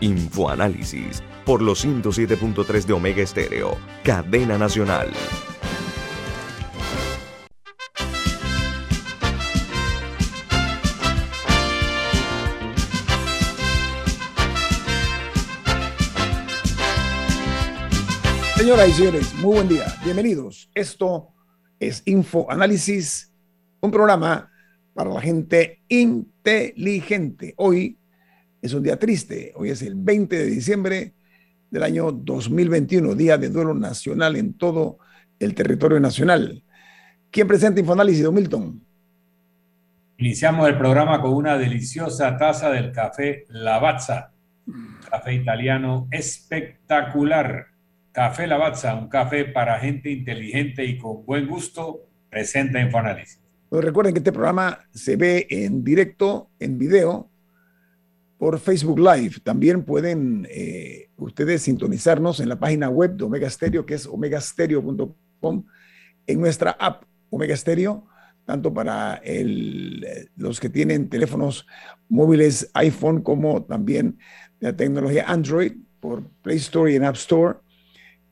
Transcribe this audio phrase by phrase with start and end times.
[0.00, 5.10] Infoanálisis por los 107.3 de Omega Estéreo, cadena nacional.
[18.56, 19.94] Señoras y señores, muy buen día.
[20.04, 20.70] Bienvenidos.
[20.74, 21.28] Esto
[21.78, 23.30] es Infoanálisis,
[23.80, 24.50] un programa
[24.94, 27.52] para la gente inteligente.
[27.58, 27.98] Hoy
[28.64, 29.52] es un día triste.
[29.56, 31.12] Hoy es el 20 de diciembre
[31.70, 34.96] del año 2021, día de duelo nacional en todo
[35.38, 36.64] el territorio nacional.
[37.30, 38.82] ¿Quién presenta Infoanálisis, Don Milton?
[40.16, 44.32] Iniciamos el programa con una deliciosa taza del café Lavazza,
[45.10, 47.66] café italiano espectacular.
[48.12, 53.42] Café Lavazza, un café para gente inteligente y con buen gusto, presenta Infoanálisis.
[53.68, 57.28] Pues recuerden que este programa se ve en directo, en video,
[58.44, 59.36] por Facebook Live.
[59.42, 65.64] También pueden eh, ustedes sintonizarnos en la página web de Omega Stereo, que es omegastereo.com,
[66.26, 68.06] en nuestra app Omega Stereo,
[68.44, 69.22] tanto para
[70.36, 71.66] los que tienen teléfonos
[72.10, 74.18] móviles iPhone como también
[74.60, 77.60] la tecnología Android por Play Store y en App Store,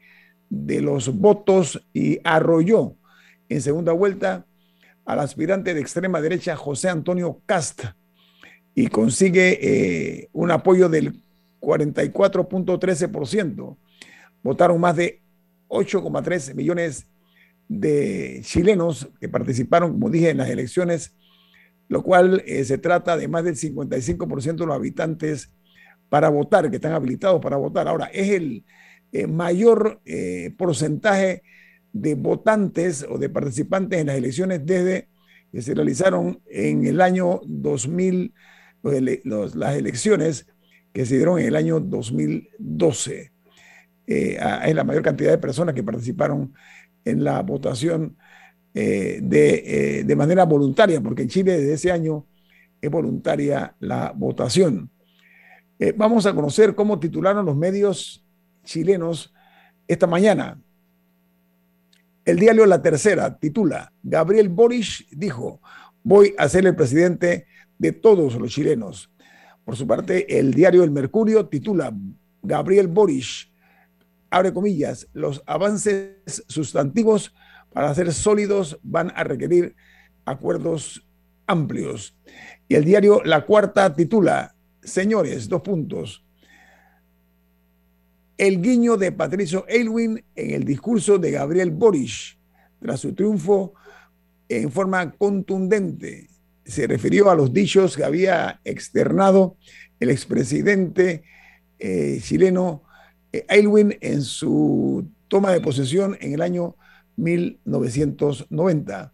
[0.49, 2.97] de los votos y arrolló
[3.47, 4.45] en segunda vuelta
[5.05, 7.97] al aspirante de extrema derecha José Antonio Casta
[8.75, 11.21] y consigue eh, un apoyo del
[11.59, 13.77] 44.13%.
[14.41, 15.21] Votaron más de
[15.67, 17.05] 8,3 millones
[17.67, 21.15] de chilenos que participaron, como dije, en las elecciones,
[21.87, 25.51] lo cual eh, se trata de más del 55% de los habitantes
[26.09, 27.87] para votar, que están habilitados para votar.
[27.87, 28.65] Ahora, es el
[29.11, 30.01] eh, mayor
[30.57, 31.43] porcentaje
[31.93, 35.07] de votantes o de participantes en las elecciones desde
[35.51, 38.33] que se realizaron en el año 2000,
[38.81, 40.47] las elecciones
[40.91, 43.31] que se dieron en el año 2012.
[44.05, 46.53] Eh, es la mayor cantidad de personas que participaron
[47.05, 48.17] en la votación
[48.73, 52.25] eh, de, eh, de, manera voluntaria, porque en Chile desde ese año
[52.81, 54.89] es voluntaria la votación.
[55.95, 58.25] vamos a conocer cómo titularon los medios
[58.63, 59.33] chilenos
[59.87, 60.62] esta mañana.
[62.25, 65.61] El diario La Tercera titula, Gabriel Boric dijo,
[66.03, 67.47] voy a ser el presidente
[67.77, 69.11] de todos los chilenos.
[69.65, 71.93] Por su parte, el diario El Mercurio titula,
[72.41, 73.51] Gabriel Boric,
[74.29, 77.35] abre comillas, los avances sustantivos
[77.73, 79.75] para ser sólidos van a requerir
[80.23, 81.05] acuerdos
[81.45, 82.15] amplios.
[82.69, 86.22] Y el diario La Cuarta titula, señores, dos puntos,
[88.37, 92.37] el guiño de Patricio Aylwin en el discurso de Gabriel Boric
[92.79, 93.73] tras su triunfo
[94.49, 96.29] en forma contundente.
[96.65, 99.57] Se refirió a los dichos que había externado
[99.99, 101.23] el expresidente
[101.79, 102.83] eh, chileno
[103.31, 106.75] eh, Aylwin en su toma de posesión en el año
[107.15, 109.13] 1990.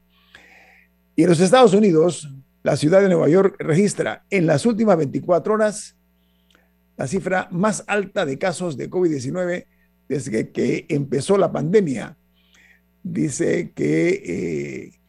[1.15, 2.29] Y en los Estados Unidos,
[2.63, 5.95] la ciudad de Nueva York registra en las últimas 24 horas
[6.99, 9.67] la cifra más alta de casos de COVID-19
[10.09, 12.17] desde que empezó la pandemia.
[13.01, 14.99] Dice que eh,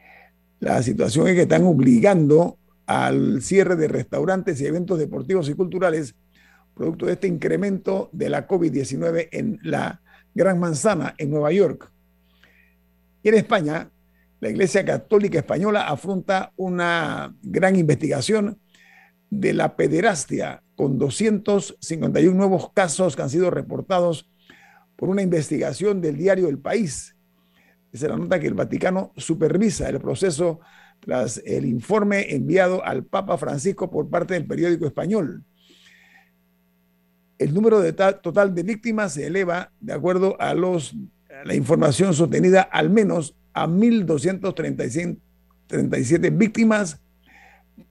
[0.61, 6.15] la situación es que están obligando al cierre de restaurantes y eventos deportivos y culturales
[6.77, 10.01] producto de este incremento de la COVID-19 en la
[10.33, 11.91] Gran Manzana, en Nueva York.
[13.25, 13.91] Y en España,
[14.39, 18.61] la Iglesia Católica Española afronta una gran investigación
[19.29, 24.27] de la pederastia con 251 nuevos casos que han sido reportados
[24.97, 27.15] por una investigación del diario El País.
[27.93, 30.61] Se la nota que el Vaticano supervisa el proceso
[31.01, 35.45] tras el informe enviado al Papa Francisco por parte del periódico español.
[37.37, 37.83] el número
[38.23, 40.97] total de víctimas se eleva, de acuerdo a, los,
[41.45, 47.03] la información sostenida, al menos a 1.237 víctimas,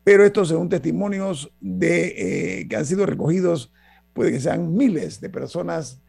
[0.04, 3.72] pero estos según testimonios de, eh, que han sido recogidos,
[4.14, 6.02] puede que sean miles de personas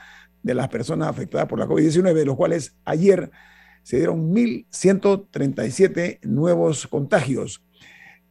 [0.42, 3.30] de las personas afectadas por la COVID-19, de los cuales ayer
[3.82, 7.62] se dieron 1.137 nuevos contagios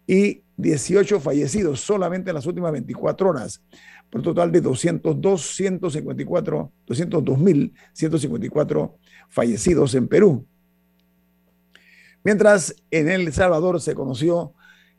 [0.07, 3.63] y 18 fallecidos solamente en las últimas 24 horas,
[4.10, 8.94] por un total de 202, 154, 202.154
[9.30, 10.46] fallecidos en Perú.
[12.24, 14.54] Mientras en El Salvador se conoció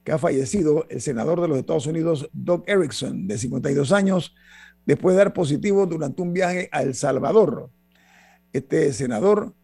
[0.04, 4.34] que ha fallecido el senador de los Estados Unidos, Doug Erickson, de 52 años,
[4.86, 7.70] después de dar positivo durante un viaje a El Salvador.
[8.52, 9.54] Este senador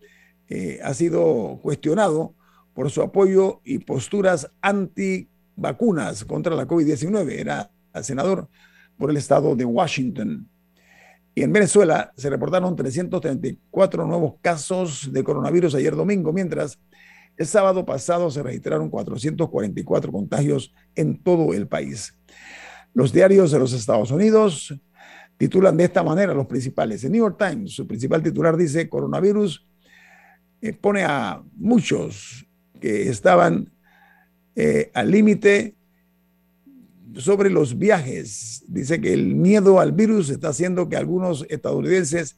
[0.48, 2.34] eh, ha sido cuestionado
[2.74, 7.32] por su apoyo y posturas anti-vacunas contra la COVID-19.
[7.32, 7.70] Era
[8.02, 8.48] senador
[8.98, 10.48] por el estado de Washington.
[11.34, 16.78] Y en Venezuela se reportaron 334 nuevos casos de coronavirus ayer domingo, mientras
[17.36, 22.16] el sábado pasado se registraron 444 contagios en todo el país.
[22.94, 24.74] Los diarios de los Estados Unidos
[25.36, 27.04] titulan de esta manera los principales.
[27.04, 29.66] El New York Times, su principal titular dice, coronavirus
[30.66, 32.44] eh, pone a muchos
[32.80, 33.70] que estaban
[34.56, 35.76] eh, al límite
[37.14, 38.64] sobre los viajes.
[38.66, 42.36] Dice que el miedo al virus está haciendo que algunos estadounidenses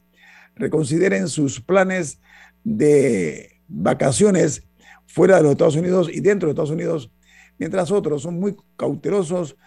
[0.55, 2.19] reconsideren sus planes
[2.63, 4.67] de vacaciones
[5.07, 7.11] fuera de los Estados Unidos y dentro de Estados Unidos,
[7.57, 9.57] mientras otros son muy cautelosos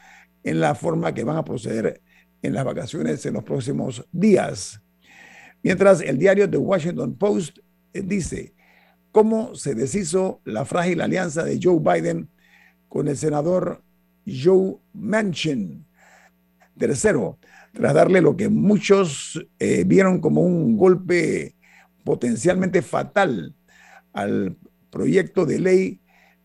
[0.44, 2.00] en la forma que van a proceder
[2.42, 4.80] en las vacaciones en los próximos días.
[5.64, 7.58] Mientras el diario The Washington Post
[7.92, 8.54] dice
[9.10, 12.28] cómo se deshizo la frágil alianza de Joe Biden
[12.88, 13.82] con el senador
[14.26, 15.84] Joe Manchin.
[16.78, 17.38] Tercero,
[17.72, 21.54] tras darle lo que muchos eh, vieron como un golpe
[22.04, 23.54] potencialmente fatal
[24.12, 24.56] al
[24.90, 26.00] proyecto de ley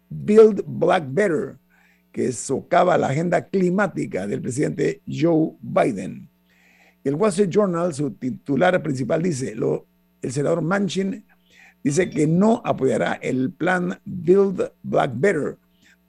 [0.09, 1.57] Build Black Better,
[2.11, 6.29] que socava la agenda climática del presidente Joe Biden.
[7.03, 9.85] El Wall Street Journal, su titular principal, dice, lo,
[10.21, 11.25] el senador Manchin
[11.83, 15.57] dice que no apoyará el plan Build Black Better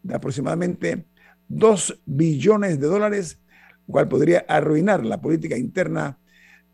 [0.02, 1.04] de aproximadamente
[1.48, 3.38] 2 billones de dólares,
[3.86, 6.18] lo cual podría arruinar la política interna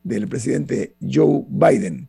[0.03, 2.09] del presidente Joe Biden.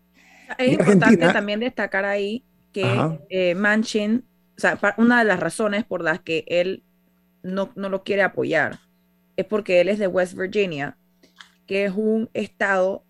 [0.58, 4.25] Es importante también destacar ahí que eh, Manchin,
[4.58, 6.84] o sea, una de las razones por las que él
[7.42, 8.80] no, no lo quiere apoyar
[9.38, 10.98] es porque él es de West Virginia,
[11.68, 13.04] que es un estado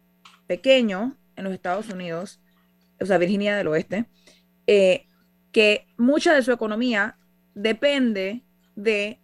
[0.48, 2.40] pequeño en los Estados Unidos,
[3.00, 4.06] o sea, Virginia del Oeste,
[4.68, 5.08] eh,
[5.52, 7.18] que mucha de su economía
[7.54, 8.44] depende
[8.76, 9.20] de,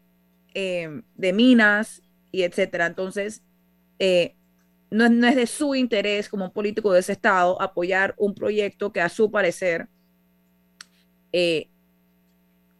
[0.54, 2.02] eh, de minas
[2.32, 2.86] y etcétera.
[2.86, 3.44] Entonces,
[4.00, 4.36] eh,
[4.90, 9.02] no, no, es de su interés como político de ese estado apoyar un proyecto que
[9.02, 9.88] a su parecer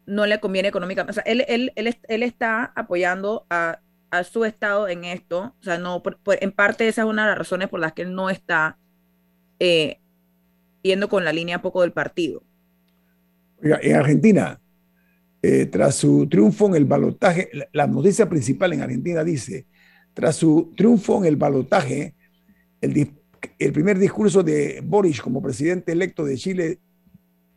[0.06, 1.12] no le conviene económicamente.
[1.12, 3.80] O sea, él, él, él, él está apoyando a,
[4.10, 5.56] a, su estado en esto.
[5.60, 8.14] O sea, no, en parte esa es una de las razones por las que él
[8.14, 8.78] no está
[9.64, 10.01] eh,
[10.82, 12.44] yendo con la línea poco del partido.
[13.62, 14.60] en Argentina,
[15.44, 19.66] eh, tras su triunfo en el balotaje, la, noticia principal en Argentina dice,
[20.14, 22.16] tras su triunfo en el balotaje,
[22.82, 26.80] el, primer discurso de Boris como presidente electo de Chile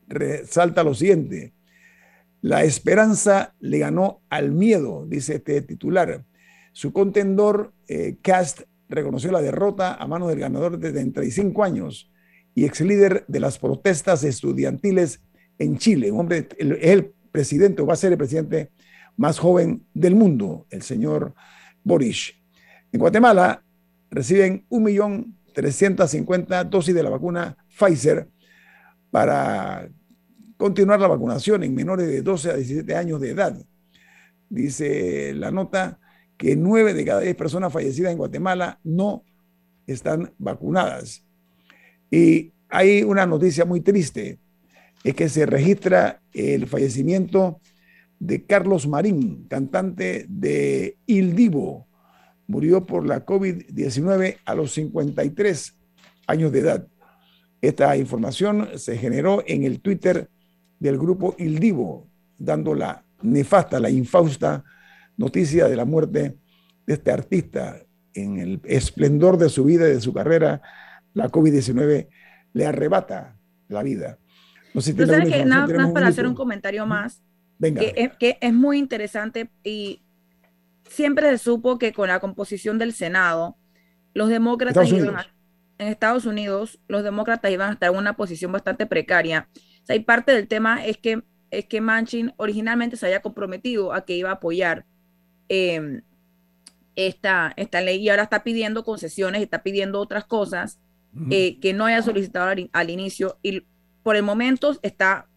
[0.07, 1.52] resalta lo siguiente.
[2.40, 6.25] La esperanza le ganó al miedo, dice este titular.
[6.73, 12.11] Su contendor, eh, Cast, reconoció la derrota a mano del ganador de 35 años
[12.54, 15.20] y ex líder de las protestas estudiantiles
[15.58, 16.11] en Chile.
[16.11, 18.70] Un hombre, es el presidente o va a ser el presidente
[19.16, 21.34] más joven del mundo, el señor
[21.82, 22.34] Boris.
[22.92, 23.64] En Guatemala
[24.11, 28.28] reciben 1.350.000 dosis de la vacuna Pfizer
[29.11, 29.88] para
[30.56, 33.56] continuar la vacunación en menores de 12 a 17 años de edad.
[34.49, 35.99] Dice la nota
[36.37, 39.25] que 9 de cada 10 personas fallecidas en Guatemala no
[39.87, 41.25] están vacunadas.
[42.14, 44.38] Y hay una noticia muy triste,
[45.02, 47.61] es que se registra el fallecimiento
[48.21, 51.88] de Carlos Marín, cantante de Il Divo.
[52.47, 55.76] Murió por la COVID-19 a los 53
[56.28, 56.87] años de edad.
[57.61, 60.30] Esta información se generó en el Twitter
[60.78, 62.06] del grupo Il Divo,
[62.38, 64.62] dando la nefasta, la infausta
[65.16, 66.37] noticia de la muerte
[66.87, 70.62] de este artista en el esplendor de su vida y de su carrera.
[71.14, 72.09] La COVID-19
[72.52, 73.37] le arrebata
[73.68, 74.18] la vida.
[74.75, 77.23] No sé si sabes que nada más para hacer un comentario más,
[77.59, 77.80] Venga.
[77.80, 80.02] Que, es, que es muy interesante y
[80.88, 83.56] siempre se supo que con la composición del Senado,
[84.12, 85.16] los demócratas iban
[85.78, 89.49] en Estados Unidos, los demócratas iban a estar en una posición bastante precaria.
[89.88, 94.16] Y parte del tema es que, es que Manchin originalmente se había comprometido a que
[94.16, 94.87] iba a apoyar
[95.49, 96.02] em,
[96.97, 100.80] esta, esta ley y ahora está pidiendo concesiones y está pidiendo otras cosas
[101.30, 103.62] eh, que no haya solicitado al, inicio y
[104.02, 105.28] por el momento está...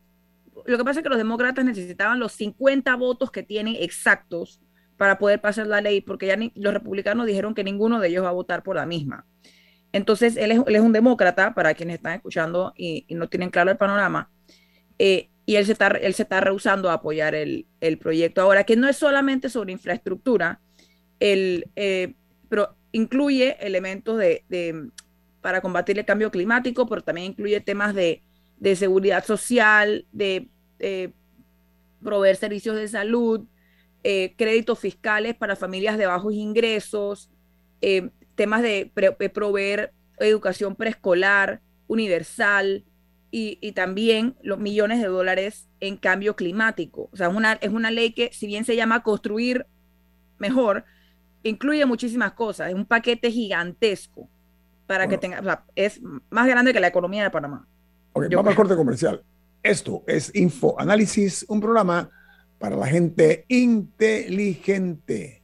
[0.65, 4.62] Lo que pasa es que los demócratas necesitaban los 50 votos que tienen exactos
[4.98, 8.29] para poder pasar la ley, porque ya los republicanos dijeron que ninguno de ellos va
[8.29, 9.25] a votar por la misma.
[9.93, 14.29] Entonces, él es, un demócrata, para quienes están escuchando y, no tienen claro el panorama,
[15.00, 18.65] eh, y él se, está, él se está rehusando a apoyar el, el, proyecto ahora,
[18.65, 20.60] que no es solamente sobre infraestructura,
[21.19, 22.15] el, eh,
[22.50, 24.89] pero incluye elementos de,
[25.47, 28.21] para combatir el cambio climático, pero también incluye temas de,
[28.57, 30.49] de seguridad social, de
[32.03, 33.45] proveer servicios de salud,
[34.03, 37.31] eh, créditos fiscales para familias de bajos ingresos,
[38.35, 38.91] temas de
[39.33, 42.83] proveer educación preescolar universal,
[43.31, 47.09] y, también los millones de dólares en cambio climático.
[47.13, 49.65] O sea, una, es una ley que, si bien se llama construir
[50.39, 50.83] mejor,
[51.43, 52.67] incluye muchísimas cosas.
[52.67, 54.29] Es un paquete gigantesco
[54.88, 57.67] para que tenga, o sea, es más grande que la economía de Panamá.
[58.13, 59.24] Ok, vamos al corte comercial.
[59.62, 62.10] Esto es Info Análisis, un programa
[62.58, 65.44] para la gente inteligente.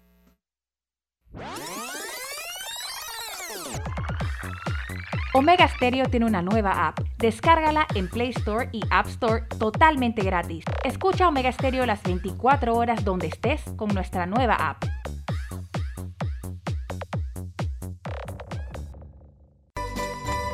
[5.36, 7.00] Omega Stereo tiene una nueva app.
[7.18, 10.64] Descárgala en Play Store y App Store totalmente gratis.
[10.84, 14.84] Escucha Omega Stereo las 24 horas donde estés con nuestra nueva app.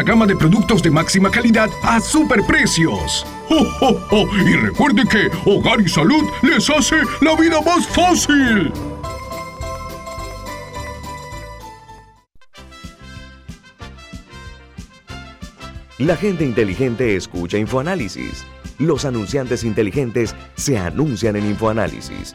[0.00, 3.26] gama de productos de máxima calidad a superprecios.
[3.50, 8.72] ¡Oh, Y recuerde que Hogar y Salud les hace la vida más fácil.
[15.98, 18.44] La gente inteligente escucha InfoAnálisis.
[18.78, 22.34] Los anunciantes inteligentes se anuncian en InfoAnálisis.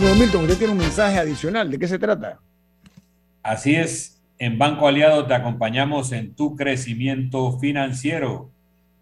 [0.00, 1.70] Bueno, Milton, usted tiene un mensaje adicional.
[1.70, 2.40] ¿De qué se trata?
[3.42, 4.22] Así es.
[4.38, 8.50] En Banco Aliado te acompañamos en tu crecimiento financiero.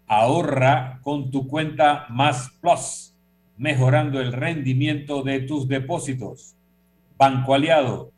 [0.07, 3.15] Ahorra con tu cuenta Más Plus,
[3.55, 6.57] mejorando el rendimiento de tus depósitos.
[7.17, 8.11] Banco Aliado,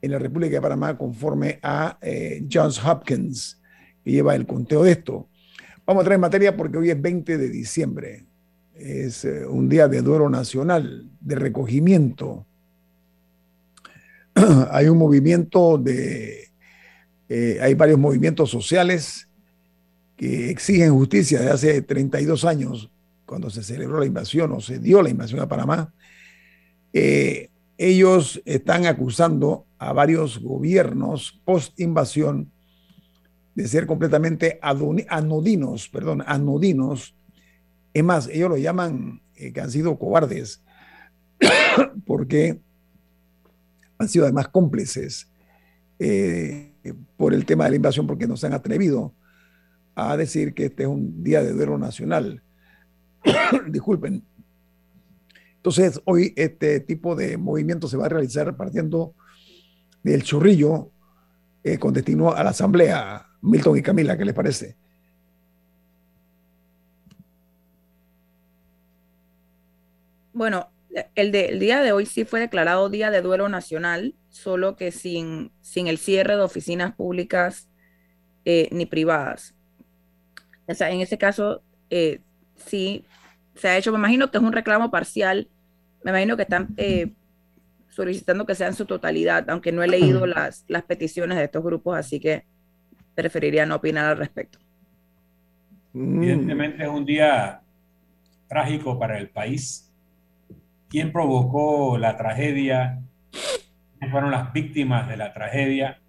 [0.00, 3.60] en la República de Panamá conforme a eh, Johns Hopkins,
[4.04, 5.28] que lleva el conteo de esto.
[5.86, 8.24] Vamos a traer materia porque hoy es 20 de diciembre.
[8.74, 12.46] Es eh, un día de duelo nacional, de recogimiento.
[14.70, 16.47] Hay un movimiento de
[17.28, 19.28] eh, hay varios movimientos sociales
[20.16, 22.90] que exigen justicia desde hace 32 años,
[23.26, 25.92] cuando se celebró la invasión o se dio la invasión a Panamá.
[26.92, 32.50] Eh, ellos están acusando a varios gobiernos post-invasión
[33.54, 37.14] de ser completamente anodinos, perdón, anodinos.
[37.92, 40.62] Es más, ellos lo llaman eh, que han sido cobardes
[42.06, 42.58] porque
[43.98, 45.28] han sido además cómplices
[47.16, 49.14] por el tema de la invasión porque no se han atrevido
[49.94, 52.42] a decir que este es un día de duelo nacional.
[53.68, 54.24] Disculpen.
[55.56, 59.14] Entonces, hoy este tipo de movimiento se va a realizar partiendo
[60.02, 60.90] del chorrillo
[61.64, 63.26] eh, con destino a la asamblea.
[63.42, 64.76] Milton y Camila, ¿qué les parece?
[70.32, 70.68] Bueno,
[71.14, 74.92] el, de, el día de hoy sí fue declarado día de duelo nacional solo que
[74.92, 77.68] sin, sin el cierre de oficinas públicas
[78.44, 79.54] eh, ni privadas.
[80.66, 82.20] O sea, en ese caso, eh,
[82.56, 83.04] sí
[83.54, 85.48] se ha hecho, me imagino que es un reclamo parcial,
[86.04, 87.12] me imagino que están eh,
[87.88, 91.64] solicitando que sea en su totalidad, aunque no he leído las, las peticiones de estos
[91.64, 92.44] grupos, así que
[93.14, 94.58] preferiría no opinar al respecto.
[95.92, 97.60] Evidentemente es un día
[98.46, 99.87] trágico para el país.
[100.88, 103.02] ¿Quién provocó la tragedia?
[104.10, 106.00] fueron las víctimas de la tragedia,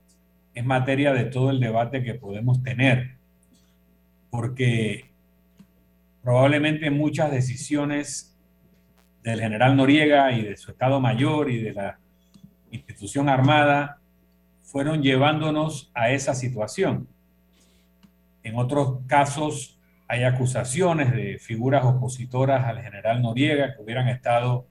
[0.53, 3.17] es materia de todo el debate que podemos tener,
[4.29, 5.11] porque
[6.21, 8.37] probablemente muchas decisiones
[9.23, 11.99] del general Noriega y de su Estado Mayor y de la
[12.71, 13.99] institución armada
[14.61, 17.07] fueron llevándonos a esa situación.
[18.43, 19.78] En otros casos
[20.09, 24.65] hay acusaciones de figuras opositoras al general Noriega que hubieran estado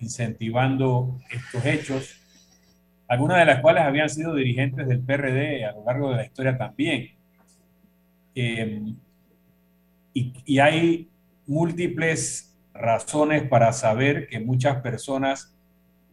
[0.00, 2.20] incentivando estos hechos
[3.10, 6.56] algunas de las cuales habían sido dirigentes del PRD a lo largo de la historia
[6.56, 7.10] también.
[8.36, 8.94] Eh,
[10.14, 11.10] y, hay
[11.44, 15.52] múltiples razones para saber que muchas personas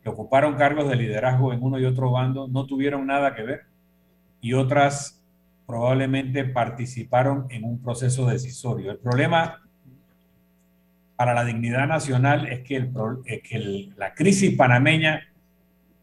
[0.02, 3.62] que ocuparon cargos de liderazgo en uno y otro bando no tuvieron nada que ver
[4.42, 5.17] y otras
[5.68, 8.90] probablemente participaron en un proceso decisorio.
[8.90, 9.62] El problema
[11.18, 12.80] para la dignidad nacional es que,
[13.98, 15.28] la crisis panameña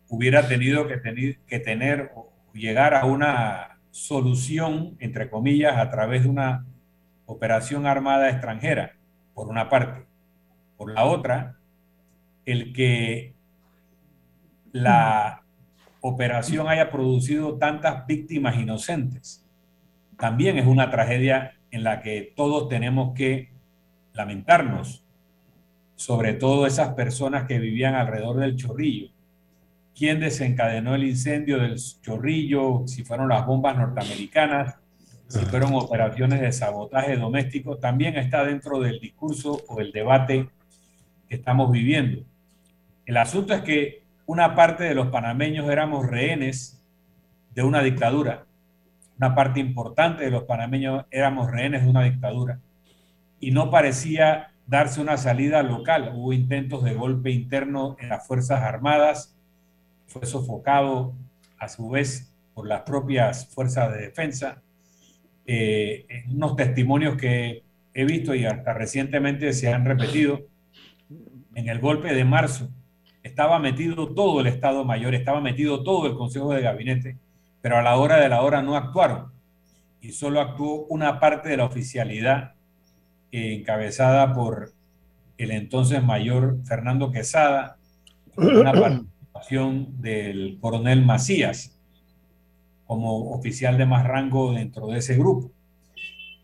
[0.09, 2.13] hubiera tenido que, tener, que tener
[2.53, 6.67] llegar a una solución, entre comillas, a través de una
[7.25, 8.97] operación armada extranjera,
[9.33, 10.05] por una parte.
[10.77, 11.57] Por la otra,
[12.45, 13.35] el que
[14.73, 15.43] la
[16.03, 19.44] operación haya producido tantas víctimas inocentes
[20.19, 23.51] también es una tragedia en la que todos tenemos que
[24.13, 25.05] lamentarnos,
[25.97, 29.11] sobre todo esas personas que vivían alrededor del chorrillo.
[29.97, 32.83] ¿Quién desencadenó el incendio del chorrillo?
[32.87, 34.77] Si fueron las bombas norteamericanas,
[35.29, 40.49] si fueron operaciones de sabotaje doméstico, también está dentro del discurso o el debate
[41.29, 42.23] que estamos viviendo.
[43.07, 46.83] El asunto es que una parte de los panameños éramos rehenes
[47.55, 48.47] de una dictadura.
[49.19, 52.59] Una parte importante de los panameños éramos rehenes de una dictadura.
[53.41, 56.13] Y no parecía darse una salida local.
[56.15, 59.37] Hubo intentos de golpe interno en las Fuerzas Armadas.
[60.07, 61.15] Fue sofocado
[61.59, 64.63] a su vez por las propias fuerzas de defensa.
[65.47, 70.41] Eh, unos testimonios que he visto y hasta recientemente se han repetido.
[71.55, 72.69] En el golpe de marzo
[73.23, 77.17] estaba metido todo el Estado Mayor, estaba metido todo el Consejo de Gabinete,
[77.65, 79.33] pero a la hora de la hora no actuaron
[80.03, 82.53] y solo actuó una parte de la oficialidad
[83.33, 84.75] encabezada por
[85.39, 87.79] el entonces mayor Fernando Quesada,
[88.37, 91.81] una participación del coronel Macías
[92.85, 95.51] como oficial de más rango dentro de ese grupo.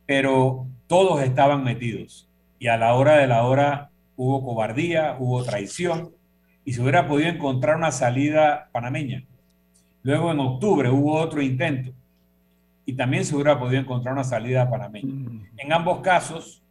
[0.06, 6.14] Pero todos estaban metidos y a la hora de la hora hubo cobardía, hubo traición
[6.64, 9.26] y se hubiera podido encontrar una salida panameña.
[10.02, 11.92] Luego en octubre hubo otro intento
[12.86, 15.12] y también se hubiera podido encontrar una salida panameña.
[15.12, 15.46] Mm.
[15.58, 16.62] En ambos casos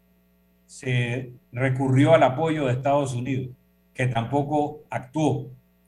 [0.65, 3.49] se recurrió al apoyo de Estados Unidos,
[3.93, 5.47] que tampoco actuó,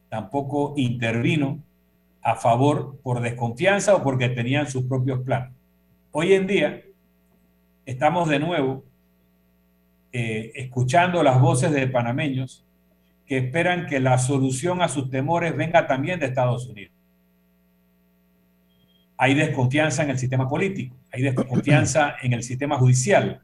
[0.10, 1.60] tampoco intervino
[2.22, 5.52] a favor por desconfianza o porque tenían sus propios planes.
[6.12, 6.82] Hoy en día
[7.86, 8.84] estamos de nuevo
[10.14, 12.66] eh, escuchando las voces de panameños
[13.26, 16.94] que esperan que la solución a sus temores venga también de Estados Unidos.
[19.22, 23.40] Hay desconfianza en el sistema político, hay desconfianza en el sistema judicial.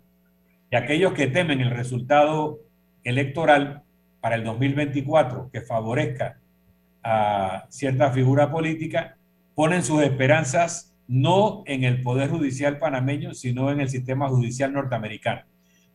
[0.72, 2.62] Y aquellos que temen el resultado
[3.04, 3.84] electoral
[4.20, 6.40] para el 2024 que favorezca
[7.04, 9.18] a cierta figura política,
[9.54, 15.44] ponen sus esperanzas no en el Poder Judicial panameño, sino en el sistema judicial norteamericano.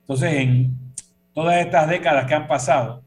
[0.03, 0.77] Entonces, en
[1.35, 3.03] todas estas décadas que han pasado,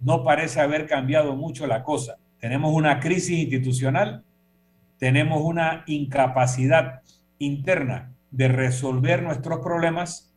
[0.00, 2.16] no parece haber cambiado mucho la cosa.
[2.40, 4.24] Tenemos una crisis institucional,
[4.98, 7.02] tenemos una incapacidad
[7.38, 10.32] interna de resolver nuestros problemas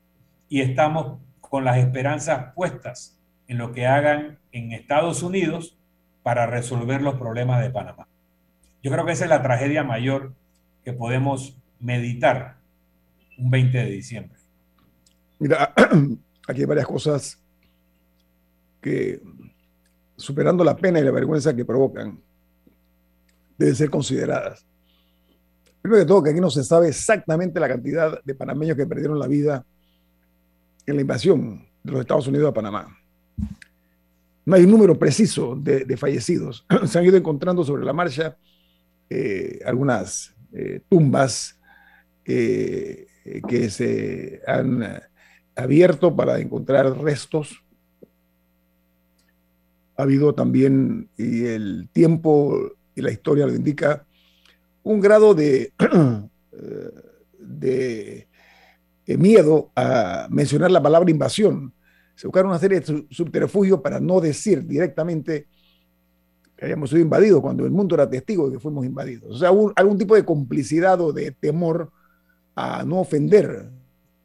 [0.49, 3.17] y estamos con las esperanzas puestas
[3.47, 5.77] en lo que hagan en Estados Unidos
[6.23, 8.07] para resolver los problemas de Panamá.
[8.83, 10.33] Yo creo que esa es la tragedia mayor
[10.83, 12.57] que podemos meditar
[13.37, 14.37] un 20 de diciembre.
[15.39, 15.73] Mira,
[16.47, 17.41] aquí hay varias cosas
[18.81, 19.21] que
[20.15, 22.19] superando la pena y la vergüenza que provocan,
[23.57, 24.65] deben ser consideradas.
[25.81, 29.19] Primero de todo, que aquí no se sabe exactamente la cantidad de panameños que perdieron
[29.19, 29.65] la vida
[30.85, 32.97] en la invasión de los Estados Unidos a Panamá.
[34.45, 36.65] No hay un número preciso de, fallecidos.
[36.85, 38.37] se han ido encontrando sobre la marcha
[39.09, 41.59] eh, algunas eh, tumbas
[42.25, 43.07] eh,
[43.47, 45.01] que se han
[45.55, 47.63] abierto para encontrar restos
[49.97, 54.05] ha habido también, y el tiempo y la historia lo indica,
[54.83, 55.71] un grado de,
[57.39, 58.27] de,
[59.05, 61.73] miedo a mencionar la palabra invasión.
[62.15, 65.47] Se buscaron una serie de subterfugios para no decir directamente
[66.55, 69.35] que hayamos sido invadidos cuando el mundo era testigo de que fuimos invadidos.
[69.35, 71.91] O sea, algún tipo de complicidad o de temor
[72.55, 73.69] a no ofender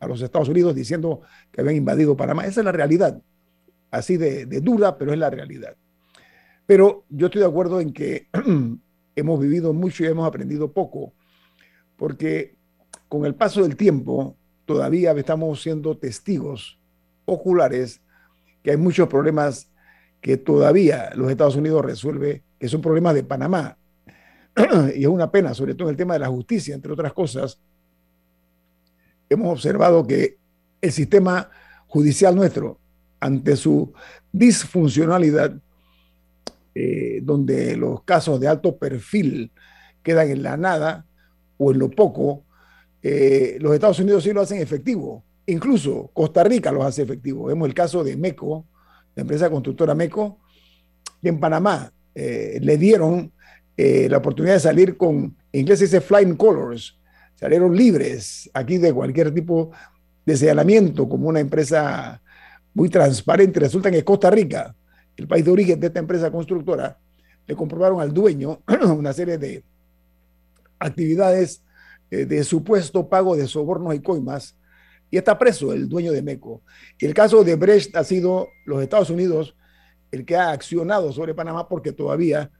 [0.01, 2.47] a los Estados Unidos diciendo que habían invadido Panamá.
[2.47, 3.21] Esa es la realidad
[3.93, 5.77] así de, dura, pero es la realidad.
[6.67, 8.29] Pero yo estoy de acuerdo en que
[9.17, 11.13] hemos vivido mucho y hemos aprendido poco,
[11.97, 12.57] porque
[13.09, 16.79] con el paso del tiempo todavía estamos siendo testigos
[17.25, 18.01] oculares
[18.63, 19.69] que hay muchos problemas
[20.21, 23.77] que todavía los Estados Unidos resuelve, que son problemas de Panamá.
[24.95, 27.61] y es una pena, sobre todo en el tema de la justicia, entre otras cosas.
[29.29, 30.39] Hemos observado que
[30.81, 31.51] el sistema
[31.89, 32.79] judicial nuestro
[33.19, 33.93] ante su
[34.33, 35.61] disfuncionalidad,
[36.75, 39.51] eh, donde los casos de alto perfil
[40.03, 41.07] quedan en la nada
[41.59, 42.45] o en lo poco,
[43.03, 45.25] eh, los Estados Unidos sí lo hacen efectivo.
[45.47, 47.47] Incluso Costa Rica lo hace efectivo.
[47.47, 48.67] Vemos el caso de MECO,
[49.15, 50.39] la empresa constructora MECO,
[51.21, 53.33] que en Panamá eh, le dieron
[53.77, 56.99] eh, la oportunidad de salir con, en inglés dice flying colors,
[57.35, 59.71] salieron libres aquí de cualquier tipo
[60.25, 62.23] de señalamiento como una empresa
[62.75, 63.61] muy transparente.
[63.61, 64.75] Resulta que Costa Rica,
[65.17, 66.99] el país de origen de esta empresa constructora,
[67.47, 68.63] le comprobaron al dueño
[68.97, 69.65] una serie de
[70.79, 71.63] actividades
[72.11, 74.57] eh, de supuesto pago de sobornos y coimas
[75.11, 76.63] y está preso el dueño de MECO.
[76.99, 79.57] El caso de Brecht ha sido los Estados Unidos
[80.11, 82.51] el que ha accionado sobre Panamá porque todavía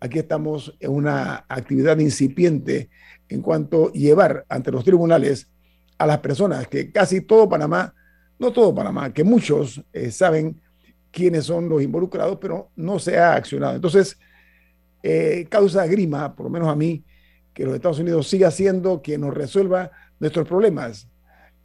[0.00, 2.90] aquí estamos en una actividad incipiente
[3.28, 5.48] en cuanto a llevar ante los tribunales
[5.96, 7.94] a las personas que casi todo Panamá,
[8.38, 10.60] no todo Panamá, que muchos eh, saben
[11.12, 13.76] quiénes son los involucrados, pero no se ha accionado.
[13.76, 14.18] Entonces,
[15.02, 17.04] eh, causa grima, por lo menos a mí,
[17.54, 21.08] que los Estados Unidos siga siendo quien nos resuelva nuestros problemas.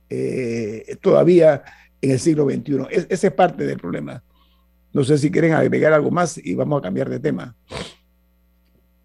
[0.09, 1.63] Eh, todavía
[2.01, 2.87] en el siglo XXI.
[3.09, 4.23] ese es parte del problema.
[4.93, 7.55] No sé si quieren agregar algo más y vamos a cambiar de tema.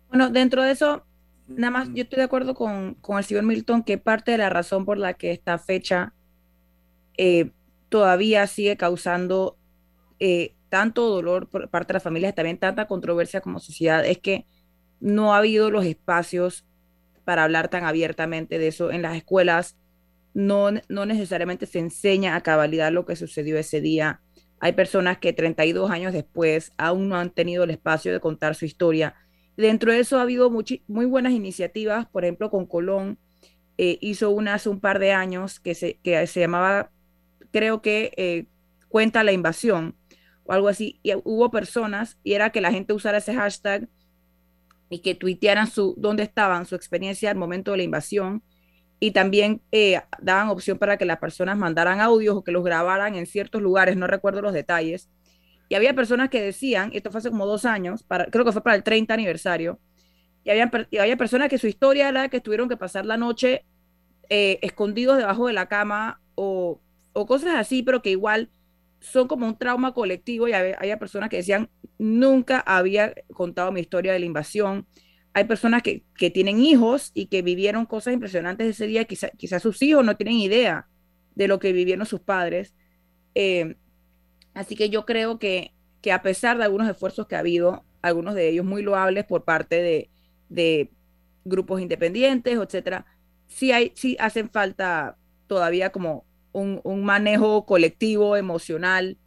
[0.09, 1.05] Bueno, dentro de eso,
[1.49, 4.85] nada más yo estoy de acuerdo con, el señor Milton que parte de la razón
[4.85, 6.13] por la que esta fecha
[7.17, 7.51] eh,
[7.89, 9.57] todavía sigue causando
[10.25, 14.47] eh, tanto dolor por parte de las familias, también tanta controversia como sociedad, es que
[15.01, 16.65] no ha habido los espacios
[17.25, 19.77] para hablar tan abiertamente de eso en las escuelas
[20.33, 24.21] no, no necesariamente se enseña a cabalidad lo que sucedió ese día.
[24.61, 28.65] Hay personas que 32 años después aún no han tenido el espacio de contar su
[28.65, 29.17] historia.
[29.57, 33.19] Dentro de eso ha habido muy buenas iniciativas, por ejemplo, con Colón
[33.77, 36.93] eh, hizo una hace un par de años que se, que se llamaba,
[37.51, 38.47] creo que eh,
[38.93, 39.95] Cuenta la invasión
[40.45, 43.89] o algo así, y hubo personas y era que la gente usara ese hashtag
[44.91, 48.43] y que tuitearan su, dónde estaban, su experiencia al momento de la invasión
[49.01, 53.15] y también eh, daban opción para que las personas mandaran audios o que los grabaran
[53.17, 55.09] en ciertos lugares, no recuerdo los detalles.
[55.69, 58.63] Y había personas que decían, esto fue hace como dos años, para, creo que fue
[58.63, 59.81] para el 30 aniversario,
[60.45, 63.65] y y había personas que su historia era que tuvieron que pasar la noche
[64.29, 66.81] eh, escondidos debajo de la cama o,
[67.13, 68.49] o, cosas así, pero que igual
[69.03, 74.13] son como un trauma colectivo y había personas que decían, nunca había contado mi historia
[74.13, 74.87] de la invasión,
[75.35, 79.83] hay personas que, tienen hijos y que vivieron cosas impresionantes ese día, quizás quizá sus
[79.83, 80.87] hijos no tienen idea
[81.35, 82.75] de lo que vivieron sus padres.
[83.35, 83.77] Eh,
[84.55, 88.35] así que yo creo que, que, a pesar de algunos esfuerzos que ha habido, algunos
[88.35, 90.09] de ellos muy loables por parte
[90.49, 90.91] de,
[91.45, 93.05] grupos independientes, etcétera,
[93.49, 95.17] sí, hay, sí hacen falta
[95.49, 99.19] todavía como un, un manejo colectivo, emocional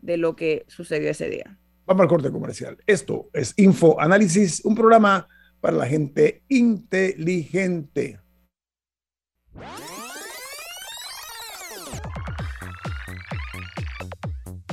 [0.00, 1.58] de lo que sucedió ese día.
[1.86, 2.78] Vamos al corte comercial.
[2.86, 5.28] Esto es Info Análisis, un programa
[5.60, 8.20] para la gente inteligente.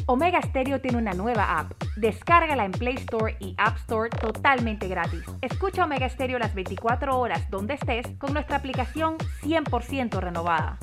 [0.06, 1.72] Omega Stereo tiene una nueva app.
[1.96, 5.24] Descárgala en Play Store y App Store totalmente gratis.
[5.42, 10.78] Escucha Omega Stereo las 24 horas donde estés con nuestra aplicación 100% renovada.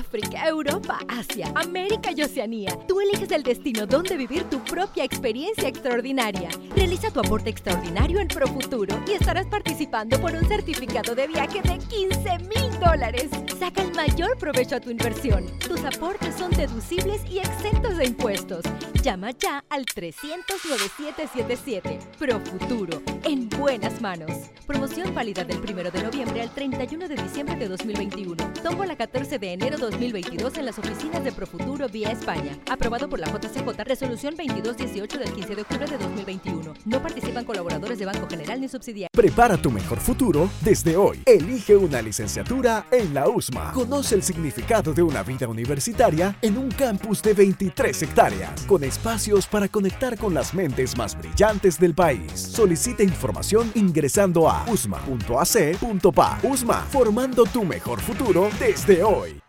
[0.00, 2.70] África, Europa, Asia, América y Oceanía.
[2.88, 6.48] Tú eliges el destino donde vivir tu propia experiencia extraordinaria.
[6.90, 11.78] Realiza tu aporte extraordinario en Profuturo y estarás participando por un certificado de viaje de
[11.78, 13.28] 15 mil dólares.
[13.60, 15.46] Saca el mayor provecho a tu inversión.
[15.60, 18.64] Tus aportes son deducibles y exentos de impuestos.
[19.04, 21.96] Llama ya al 300-9777.
[22.18, 24.32] Profuturo, en buenas manos.
[24.66, 28.34] Promoción válida del 1 de noviembre al 31 de diciembre de 2021.
[28.64, 32.58] Tomo la 14 de enero 2022 en las oficinas de Profuturo vía España.
[32.68, 36.79] Aprobado por la JCJ, resolución 2218 del 15 de octubre de 2021.
[36.84, 39.10] No participan colaboradores de Banco General ni subsidiarios.
[39.12, 41.22] Prepara tu mejor futuro desde hoy.
[41.26, 43.72] Elige una licenciatura en la USMA.
[43.72, 49.46] Conoce el significado de una vida universitaria en un campus de 23 hectáreas, con espacios
[49.46, 52.32] para conectar con las mentes más brillantes del país.
[52.32, 56.40] Solicita información ingresando a usma.ac.pa.
[56.42, 59.40] USMA, formando tu mejor futuro desde hoy.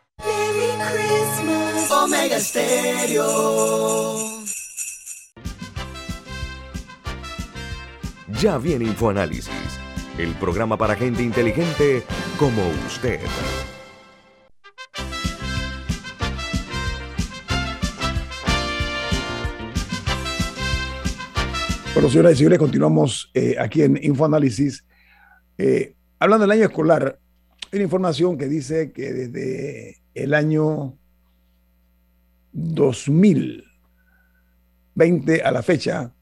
[1.90, 4.32] Omega Stereo.
[8.42, 9.52] Ya viene InfoAnálisis,
[10.18, 12.02] el programa para gente inteligente
[12.40, 13.20] como usted.
[21.94, 24.88] Bueno, señoras y señores, continuamos eh, aquí en InfoAnálisis.
[25.60, 27.20] Eh, hablando del año escolar,
[27.72, 30.98] hay una información que dice que desde el año
[32.54, 36.16] 2020 a la fecha,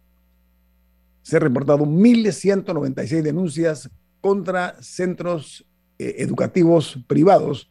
[1.30, 3.89] se han reportado 1.196 denuncias
[4.20, 5.63] contra centros
[6.00, 7.70] eh, educativos privados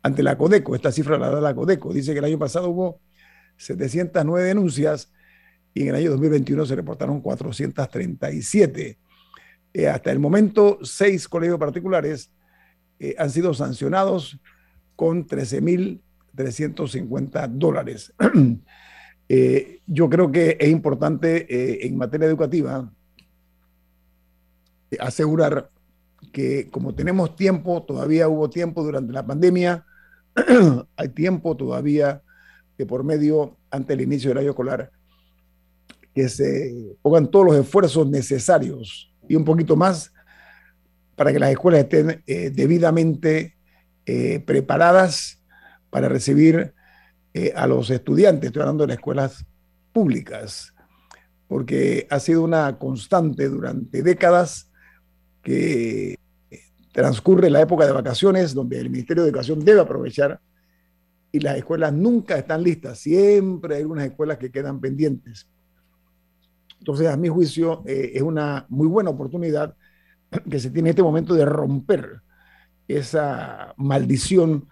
[0.00, 0.76] ante la Codeco.
[0.76, 1.92] Esta cifra la da la Codeco.
[1.92, 3.00] Dice que el año pasado hubo
[3.56, 5.12] 709 denuncias
[5.74, 8.96] y en el año 2021 se reportaron 437.
[9.72, 12.30] Eh, hasta el momento, seis colegios particulares
[13.00, 14.38] eh, han sido sancionados
[14.94, 18.14] con 13.350 dólares.
[19.86, 22.92] yo creo que es importante en materia educativa
[24.98, 25.70] asegurar
[26.32, 29.84] que como tenemos tiempo, todavía hubo tiempo durante la pandemia,
[30.96, 32.22] hay tiempo todavía
[32.76, 34.90] que por medio, ante el inicio del año escolar,
[36.14, 40.12] que se pongan todos los esfuerzos necesarios y un poquito más
[41.14, 43.56] para que las escuelas estén eh, debidamente
[44.06, 45.42] eh, preparadas
[45.90, 46.72] para recibir
[47.34, 49.44] eh, a los estudiantes, estoy hablando de las escuelas
[49.92, 50.74] públicas,
[51.46, 54.69] porque ha sido una constante durante décadas
[55.42, 56.18] que
[56.92, 60.40] transcurre la época de vacaciones, donde el Ministerio de Educación debe aprovechar
[61.32, 62.98] y las escuelas nunca están listas.
[62.98, 65.48] Siempre hay unas escuelas que quedan pendientes.
[66.78, 69.76] Entonces, a mi juicio, eh, es una muy buena oportunidad
[70.48, 72.22] que se tiene en este momento de romper
[72.88, 74.68] esa maldición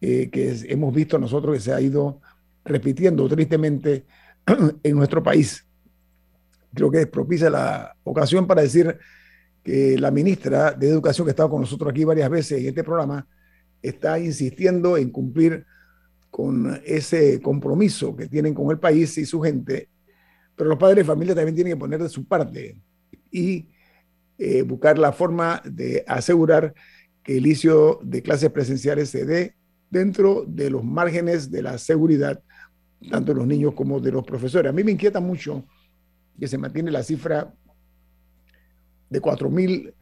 [0.00, 2.20] eh, que hemos visto nosotros que se ha ido
[2.64, 4.06] repitiendo tristemente
[4.82, 5.66] en nuestro país.
[6.74, 8.98] Creo que es propicia la ocasión para decir
[9.98, 13.26] la ministra de Educación, que ha estado con nosotros aquí varias veces en este programa,
[13.82, 15.66] está insistiendo en cumplir
[16.30, 19.88] con ese compromiso que tienen con el país y su gente,
[20.56, 22.80] pero los padres de familia también tienen que poner de su parte
[23.30, 23.68] y
[24.38, 26.74] eh, buscar la forma de asegurar
[27.22, 29.56] que el inicio de clases presenciales se dé
[29.90, 32.42] dentro de los márgenes de la seguridad,
[33.10, 34.70] tanto de los niños como de los profesores.
[34.70, 35.64] A mí me inquieta mucho
[36.38, 37.52] que se mantiene la cifra
[39.10, 39.94] de 4.000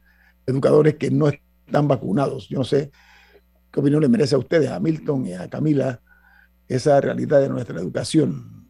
[0.47, 2.49] educadores que no están vacunados.
[2.49, 2.90] Yo no sé
[3.73, 6.01] qué opinión le merece a ustedes, a Milton y a Camila,
[6.69, 8.66] esa realidad de nuestra educación.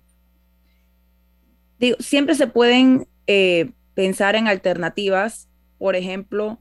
[1.79, 5.49] Digo, siempre se pueden eh, pensar en alternativas.
[5.79, 6.61] Por ejemplo,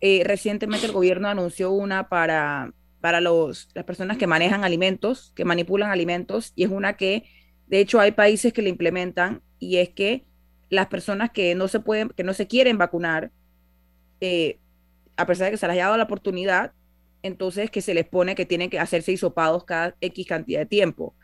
[0.00, 5.44] eh, recientemente el gobierno anunció una para, para los, las personas que manejan alimentos, que
[5.44, 7.24] manipulan alimentos, y es una que,
[7.66, 10.24] de hecho, hay países que la implementan, y es que
[10.70, 13.30] las personas que no se pueden, que no se quieren vacunar,
[14.20, 14.58] eh,
[15.16, 16.72] a pesar de que se les haya dado la oportunidad,
[17.22, 21.14] entonces que se les pone que tienen que hacerse hisopados cada X cantidad de tiempo.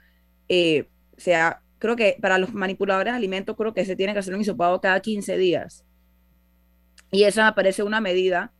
[0.48, 4.18] Eh, o sea, creo que para los manipuladores de alimentos, creo que se tiene que
[4.18, 5.84] hacer un hisopado cada 15 días.
[7.10, 8.52] Y esa me parece una medida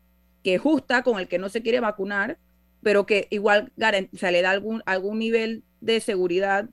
[0.44, 2.38] que es justa con el que no se quiere vacunar,
[2.83, 6.68] pero que igual o le da algún, algún nivel de seguridad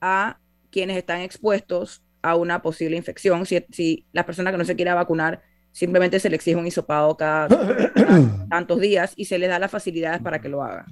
[0.00, 3.46] a quienes están expuestos a una posible infección.
[3.46, 7.16] Si, si la persona que no se quiera vacunar simplemente se le exige un hisopado
[7.16, 7.48] cada,
[8.50, 10.86] tantos días y se le da las facilidades para que lo haga.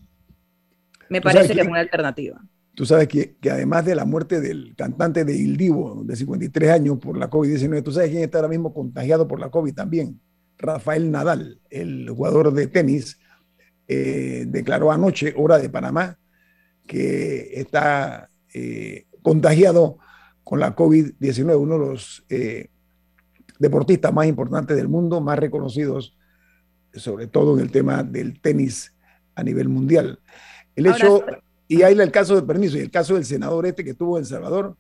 [1.09, 2.41] Me parece que, es una alternativa.
[2.75, 6.71] Tú sabes que, que, además de la muerte del cantante de Il Divo, de 53
[6.71, 10.21] años, por la COVID-19, tú sabes quién está ahora mismo contagiado por la COVID también.
[10.59, 13.19] Rafael Nadal, el jugador de tenis,
[13.87, 16.19] eh, declaró anoche, hora de Panamá,
[16.87, 19.99] que está eh, contagiado
[20.49, 22.71] con la COVID-19, uno de los eh,
[23.59, 26.17] deportistas más importantes del mundo, más reconocidos,
[26.95, 28.97] sobre todo en el tema del tenis
[29.35, 30.21] a nivel mundial.
[30.75, 31.23] El hecho,
[31.69, 34.23] y ahí el caso de permiso, y el caso del senador este que estuvo en
[34.23, 34.75] El Salvador,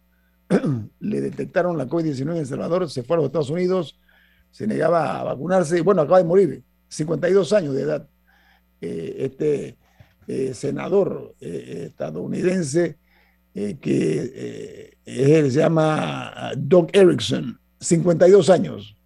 [1.00, 4.00] le detectaron la COVID-19 en El Salvador, se fue a los Estados Unidos,
[4.50, 8.08] se negaba a vacunarse, y bueno, acaba de morir, 52 años de edad.
[8.80, 9.76] Eh, este
[10.28, 12.96] eh, senador estadounidense
[13.54, 18.96] eh, que eh, se llama Doug Erickson, 52 años,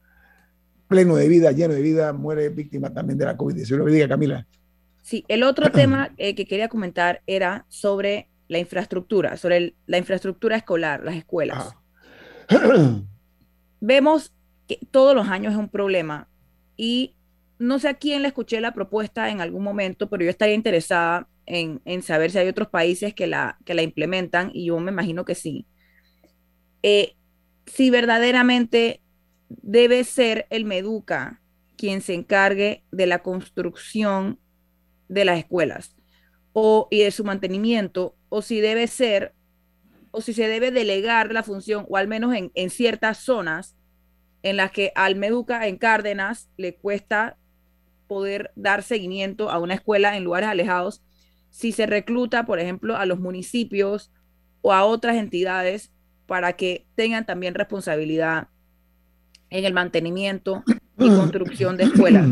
[0.88, 3.90] pleno de vida, lleno de vida, muere víctima también de la COVID-19.
[3.90, 4.46] Diga, Camila.
[5.02, 10.56] Sí, el otro tema eh, que quería comentar era sobre la infraestructura, sobre la infraestructura
[10.56, 11.74] escolar, las escuelas.
[13.80, 14.32] Vemos
[14.68, 16.28] que todos los años es un problema
[16.76, 17.14] y
[17.58, 21.28] no sé a quién le escuché la propuesta en algún momento, pero yo estaría interesada
[21.52, 25.24] en, saber si hay otros países que la, que la implementan y yo me imagino
[25.24, 25.66] que sí.
[26.82, 27.14] Eh,
[27.66, 29.02] si verdaderamente
[29.48, 31.42] debe ser el Meduca
[31.76, 34.38] quien se encargue de la construcción
[35.08, 35.94] de las escuelas
[36.54, 39.34] o, y de su mantenimiento, o si debe ser,
[40.10, 43.76] o si se debe delegar la función, o al menos en, en ciertas zonas
[44.42, 47.36] en las que al Meduca en Cárdenas le cuesta
[48.06, 51.02] poder dar seguimiento a una escuela en lugares alejados
[51.52, 54.10] si se recluta, por ejemplo, a los municipios
[54.62, 55.92] o a otras entidades
[56.26, 58.48] para que tengan también responsabilidad
[59.50, 60.64] en el mantenimiento
[60.98, 62.26] y construcción de escuelas.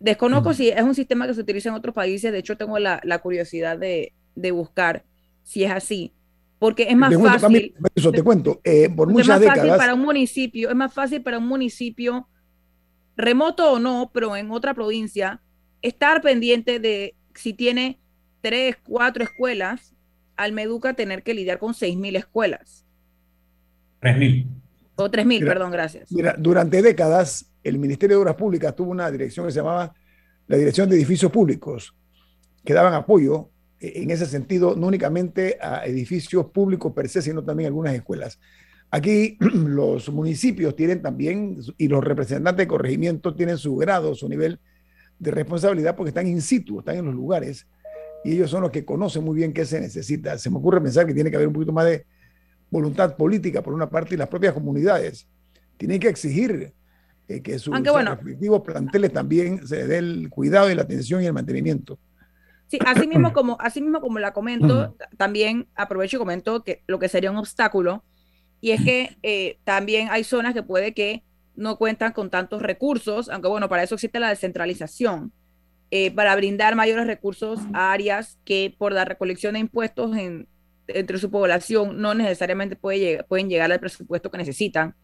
[0.00, 3.18] Desconozco si es un sistema que se utiliza en otros países, de hecho tengo la,
[3.22, 4.14] curiosidad de,
[4.52, 5.04] buscar
[5.42, 6.14] si es así,
[6.58, 7.74] porque es más fácil.
[7.94, 11.22] eso te cuento, eh, por muchas es más fácil para un municipio, es más fácil
[11.22, 12.26] para un municipio
[13.16, 15.42] remoto o no, pero en otra provincia,
[15.82, 17.98] estar pendiente de si tiene
[18.40, 19.94] tres, cuatro escuelas,
[20.36, 22.84] al Meduca tener que lidiar con seis mil escuelas.
[24.00, 24.46] Tres mil.
[24.96, 26.10] O tres mil, perdón, gracias.
[26.10, 29.94] Mira, durante décadas el Ministerio de Obras Públicas tuvo una dirección que se llamaba
[30.46, 31.94] la Dirección de Edificios Públicos,
[32.64, 37.44] que daban apoyo eh, en ese sentido no únicamente a edificios públicos per se, sino
[37.44, 38.40] también a algunas escuelas.
[38.90, 44.58] Aquí los municipios tienen también, y los representantes de corregimiento tienen su grado, su nivel
[45.18, 47.66] de responsabilidad porque están in situ, están en los lugares,
[48.24, 50.38] y ellos son los que conocen muy bien qué se necesita.
[50.38, 52.06] Se me ocurre pensar que tiene que haber un poquito más de
[52.70, 55.26] voluntad política por una parte y las propias comunidades
[55.76, 56.74] tienen que exigir
[57.28, 61.32] eh, que sus, respectivos planteles también se dé el cuidado y la atención y el
[61.32, 61.98] mantenimiento.
[62.66, 66.98] Sí, así mismo como, así mismo como la comento, también aprovecho y comento que lo
[66.98, 68.04] que sería un obstáculo,
[68.60, 71.22] y es que eh, también hay zonas que puede que
[71.58, 75.32] no cuentan con tantos recursos, aunque bueno, para eso existe la descentralización,
[75.90, 80.46] eh, para brindar mayores recursos a áreas que por la recolección de impuestos en,
[80.86, 84.94] entre su población no necesariamente puede pueden llegar al presupuesto que necesitan.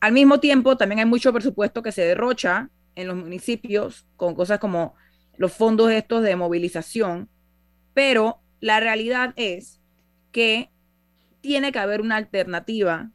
[0.00, 4.58] Al mismo tiempo, también hay mucho presupuesto que se derrocha en los municipios con cosas
[4.58, 4.94] como
[5.36, 7.28] los fondos estos de movilización,
[7.92, 9.80] pero la realidad es
[10.32, 10.70] que
[11.42, 13.10] tiene que haber una alternativa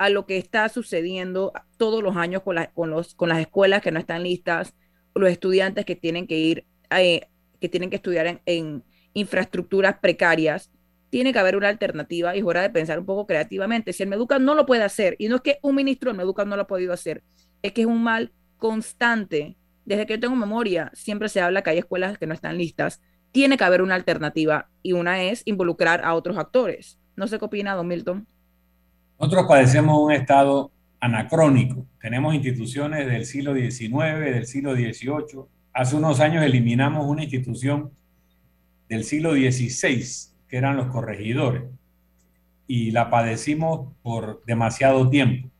[0.00, 3.92] a lo que está sucediendo todos los años con, con, los, con las escuelas que
[3.92, 4.74] no están listas,
[5.14, 7.28] los estudiantes que tienen que ir, eh,
[7.60, 8.82] que tienen que estudiar en,
[9.12, 10.70] infraestructuras precarias
[11.10, 13.92] tiene que haber una alternativa y es hora de pensar un poco creativamente.
[13.92, 16.46] Si el Meduca no lo puede hacer, y no es que un ministro del Meduca
[16.46, 17.22] no lo ha podido hacer,
[17.60, 19.58] es que es un mal constante.
[19.84, 23.02] Desde que yo tengo memoria, siempre se habla que hay escuelas que no están listas.
[23.32, 26.98] Tiene que haber una alternativa y una es involucrar a otros actores.
[27.16, 28.26] No sé qué opina, don Milton.
[29.20, 31.84] Nosotros padecemos un estado anacrónico.
[32.00, 35.44] Tenemos instituciones del siglo XIX, del siglo XVIII.
[35.74, 37.92] Hace unos años eliminamos una institución
[38.88, 41.64] del siglo XVI que eran los corregidores,
[42.66, 45.50] y la padecimos por demasiado tiempo.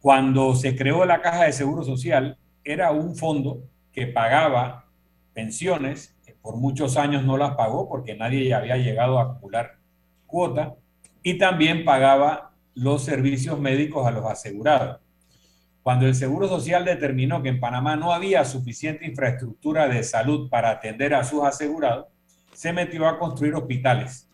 [0.00, 4.86] Cuando se creó la Caja de Seguro Social, era un fondo que pagaba
[5.34, 9.78] pensiones, por muchos años no las pagó porque nadie había llegado a acumular
[10.26, 10.74] cuota,
[11.22, 15.00] y también pagaba los servicios médicos a los asegurados.
[15.82, 20.70] Cuando el Seguro Social determinó que en Panamá no había suficiente infraestructura de salud para
[20.70, 22.06] atender a sus asegurados,
[22.52, 24.28] se metió a construir hospitales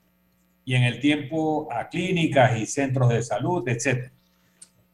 [0.65, 4.11] y en el tiempo a clínicas y centros de salud, etc.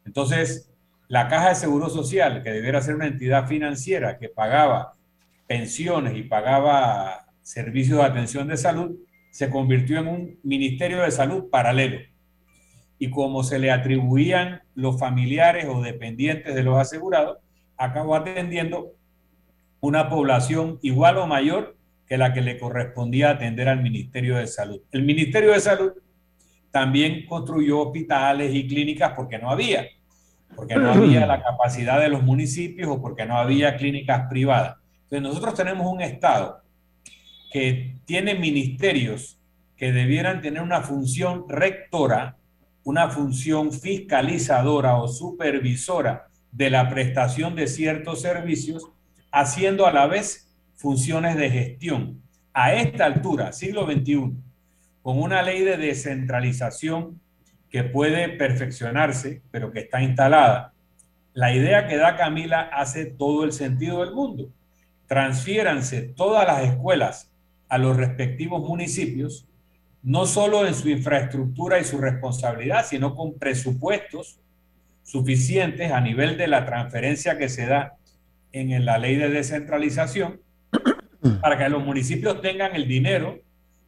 [0.05, 0.71] Entonces,
[1.09, 4.95] la Caja de Seguro Social, que debiera ser una entidad financiera que pagaba
[5.47, 8.97] pensiones y pagaba servicios de atención de salud,
[9.33, 11.99] se convirtió en un Ministerio de Salud paralelo.
[12.99, 17.39] Y como se le atribuían los familiares o dependientes de los asegurados,
[17.79, 18.93] acabó atendiendo
[19.81, 21.77] una población igual o mayor
[22.07, 24.83] que la que le correspondía atender al Ministerio de Salud.
[24.93, 25.93] El Ministerio de Salud
[26.71, 29.87] también construyó hospitales y clínicas porque no había,
[30.55, 34.77] porque no había la capacidad de los municipios o porque no había clínicas privadas.
[35.05, 36.62] Entonces nosotros tenemos un Estado
[37.53, 39.39] que tiene ministerios
[39.77, 42.37] que debieran tener una función rectora,
[42.83, 48.91] una función fiscalizadora o supervisora de la prestación de ciertos servicios,
[49.31, 52.23] haciendo a la vez funciones de gestión.
[52.55, 54.33] A esta altura, siglo XXI,
[55.03, 57.21] con una ley de descentralización
[57.71, 60.73] que puede perfeccionarse, pero que está instalada,
[61.35, 64.51] la idea que da Camila hace todo el sentido del mundo.
[65.07, 67.32] Transfiéranse todas las escuelas
[67.73, 69.49] a los respectivos municipios,
[70.03, 74.39] no solo en su infraestructura y su responsabilidad, sino con presupuestos
[75.03, 77.95] suficientes a nivel de la transferencia que se da
[78.53, 80.43] en la ley de descentralización
[81.41, 83.41] para que los municipios tengan el dinero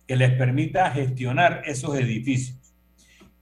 [0.08, 2.56] que les permita gestionar esos edificios.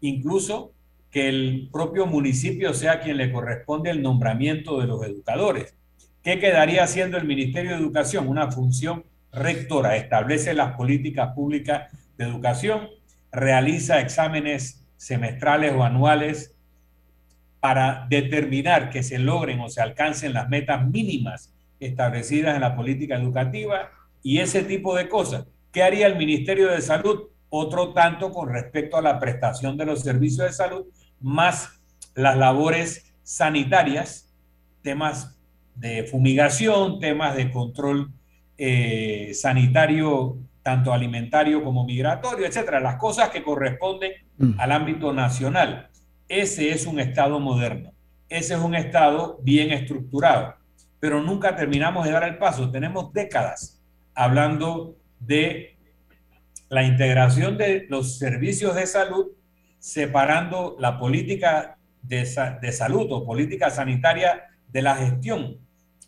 [0.01, 0.73] Incluso
[1.13, 5.77] que el propio municipio sea quien le corresponde el nombramiento de los educadores.
[6.25, 8.27] ¿Qué quedaría haciendo el Ministerio de Educación?
[8.27, 12.89] Una función rectora, establece las políticas públicas de educación,
[13.31, 16.55] realiza exámenes semestrales o anuales
[17.61, 23.17] para determinar que se logren o se alcancen las metas mínimas establecidas en la política
[23.17, 23.91] educativa
[24.23, 25.47] y ese tipo de cosas.
[25.73, 27.29] ¿Qué haría el Ministerio de Salud?
[27.49, 30.87] Otro tanto con respecto a la prestación de los servicios de salud,
[31.21, 31.81] más
[32.15, 34.31] las labores sanitarias,
[34.83, 35.39] temas
[35.75, 38.11] de fumigación, temas de control
[38.59, 44.53] eh, sanitario, tanto alimentario como migratorio, etcétera, las cosas que corresponden mm.
[44.59, 45.89] al ámbito nacional.
[46.29, 47.93] Ese es un Estado moderno,
[48.29, 50.55] ese es un Estado bien estructurado,
[51.01, 52.71] pero nunca terminamos de dar el paso.
[52.71, 53.83] Tenemos décadas
[54.15, 55.77] hablando de
[56.69, 59.27] la integración de los servicios de salud,
[59.79, 62.27] separando la política de,
[62.61, 65.59] de salud o política sanitaria de la gestión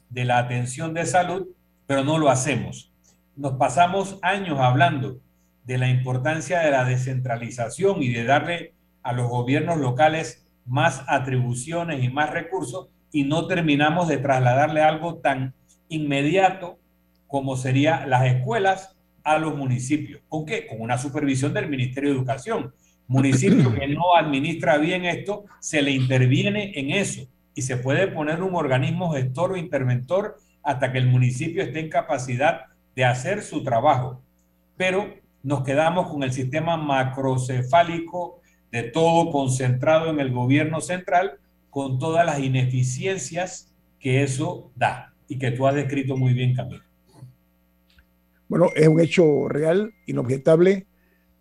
[0.09, 1.49] de la atención de salud,
[1.87, 2.93] pero no lo hacemos.
[3.37, 5.18] Nos pasamos años hablando
[5.64, 12.03] de la importancia de la descentralización y de darle a los gobiernos locales más atribuciones
[12.03, 15.55] y más recursos y no terminamos de trasladarle algo tan
[15.89, 16.78] inmediato
[17.26, 20.20] como sería las escuelas a los municipios.
[20.28, 20.66] ¿Con qué?
[20.66, 22.74] Con una supervisión del Ministerio de Educación.
[23.07, 28.43] Municipio que no administra bien esto, se le interviene en eso y se puede poner
[28.43, 32.62] un organismo gestor o interventor hasta que el municipio esté en capacidad
[32.97, 34.23] de hacer su trabajo.
[34.77, 38.41] Pero nos quedamos con el sistema macrocefálico
[38.73, 41.39] de todo concentrado en el gobierno central,
[41.71, 46.83] con todas las ineficiencias que eso da y que tú has descrito muy bien, Camilo.
[48.49, 50.87] Bueno, es un hecho real, inobjetable,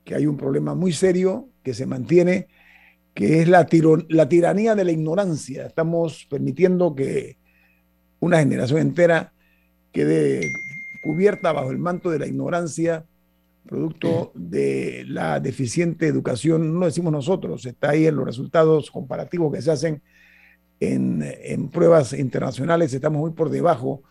[0.04, 2.48] que hay un problema muy serio que se mantiene
[3.14, 3.68] que es la,
[4.10, 5.68] la tiranía de la ignorancia.
[5.68, 7.38] Estamos permitiendo que
[8.24, 9.34] una generación entera
[9.92, 10.50] quede
[11.04, 13.06] cubierta bajo el manto de la ignorancia,
[13.68, 19.62] producto de la deficiente educación, no decimos nosotros, está ahí en los resultados comparativos que
[19.62, 20.02] se hacen
[20.80, 24.04] en, pruebas internacionales, estamos muy por debajo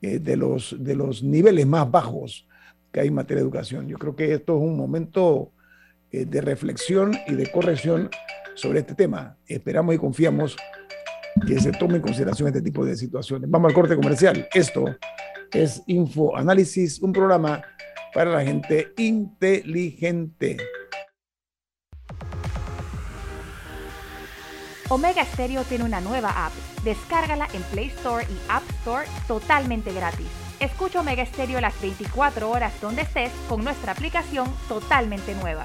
[0.00, 2.46] eh, de, los, de los niveles más bajos
[2.92, 3.88] que hay en materia de educación.
[3.88, 5.50] Yo creo que esto es un momento
[6.10, 8.10] eh, de reflexión y de corrección
[8.54, 9.36] sobre este tema.
[9.46, 10.56] Esperamos y confiamos
[11.46, 13.50] que se tome en consideración este tipo de situaciones.
[13.50, 14.48] Vamos al corte comercial.
[14.52, 14.84] Esto
[15.52, 17.62] es Info Análisis, un programa
[18.14, 20.58] para la gente inteligente.
[24.88, 26.52] Omega Stereo tiene una nueva app.
[26.84, 30.26] Descárgala en Play Store y App Store totalmente gratis.
[30.60, 35.64] Escucha Omega Stereo las 24 horas donde estés con nuestra aplicación totalmente nueva.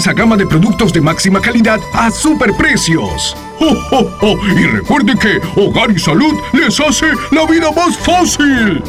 [0.09, 3.37] gama de productos de máxima calidad a superprecios.
[3.59, 8.83] ¡Oh, Y recuerde que Hogar y Salud les hace la vida más fácil.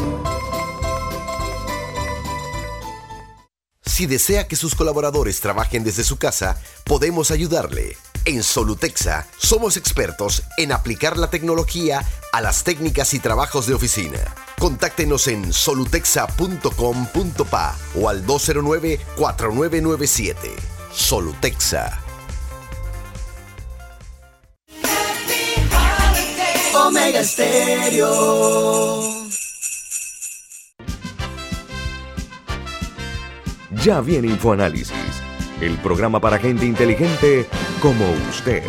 [3.85, 7.95] Si desea que sus colaboradores trabajen desde su casa, podemos ayudarle.
[8.25, 12.03] En Solutexa somos expertos en aplicar la tecnología
[12.33, 14.19] a las técnicas y trabajos de oficina.
[14.59, 20.72] Contáctenos en solutexa.com.pa o al 209-4997.
[20.95, 21.99] Solutexa.
[26.75, 28.93] Omega Stereo.
[33.85, 34.93] Ya viene InfoAnálisis,
[35.61, 37.47] el programa para gente inteligente
[37.81, 38.63] como usted.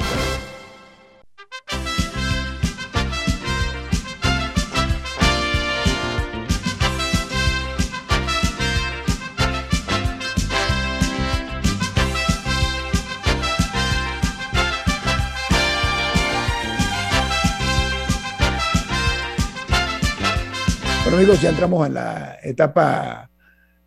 [21.14, 23.30] Amigos, ya entramos en la etapa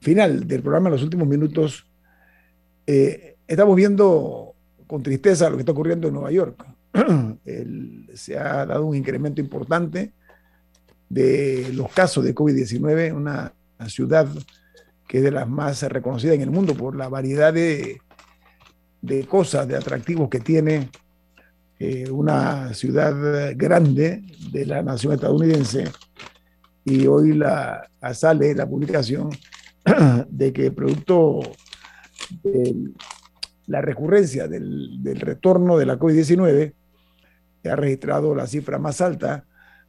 [0.01, 1.85] final del programa, en los últimos minutos.
[2.87, 4.55] Eh, estamos viendo
[4.87, 6.65] con tristeza lo que está ocurriendo en Nueva York.
[8.15, 10.13] se ha dado un incremento importante
[11.09, 13.53] de los casos de COVID-19, una,
[13.89, 14.29] ciudad
[15.09, 18.01] que es de las más reconocidas en el mundo por la variedad de,
[19.03, 20.91] de cosas, de atractivos que tiene
[21.79, 24.23] eh, una ciudad grande
[24.53, 25.91] de la nación estadounidense
[26.87, 29.31] y hoy la, sale la publicación
[30.29, 31.41] de que producto
[32.45, 32.93] de
[33.67, 36.73] la recurrencia del, retorno de la COVID-19
[37.65, 39.45] ha registrado la cifra más alta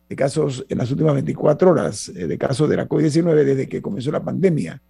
[0.09, 3.83] de casos en las últimas 24 horas eh, de casos de la COVID-19 desde que
[3.83, 4.81] comenzó la pandemia.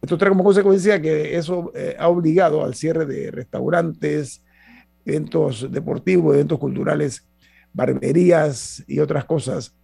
[0.00, 4.42] Esto trae como consecuencia que eso eh, ha obligado al cierre de restaurantes,
[5.04, 7.28] eventos deportivos, eventos culturales,
[7.74, 9.74] barberías y otras cosas.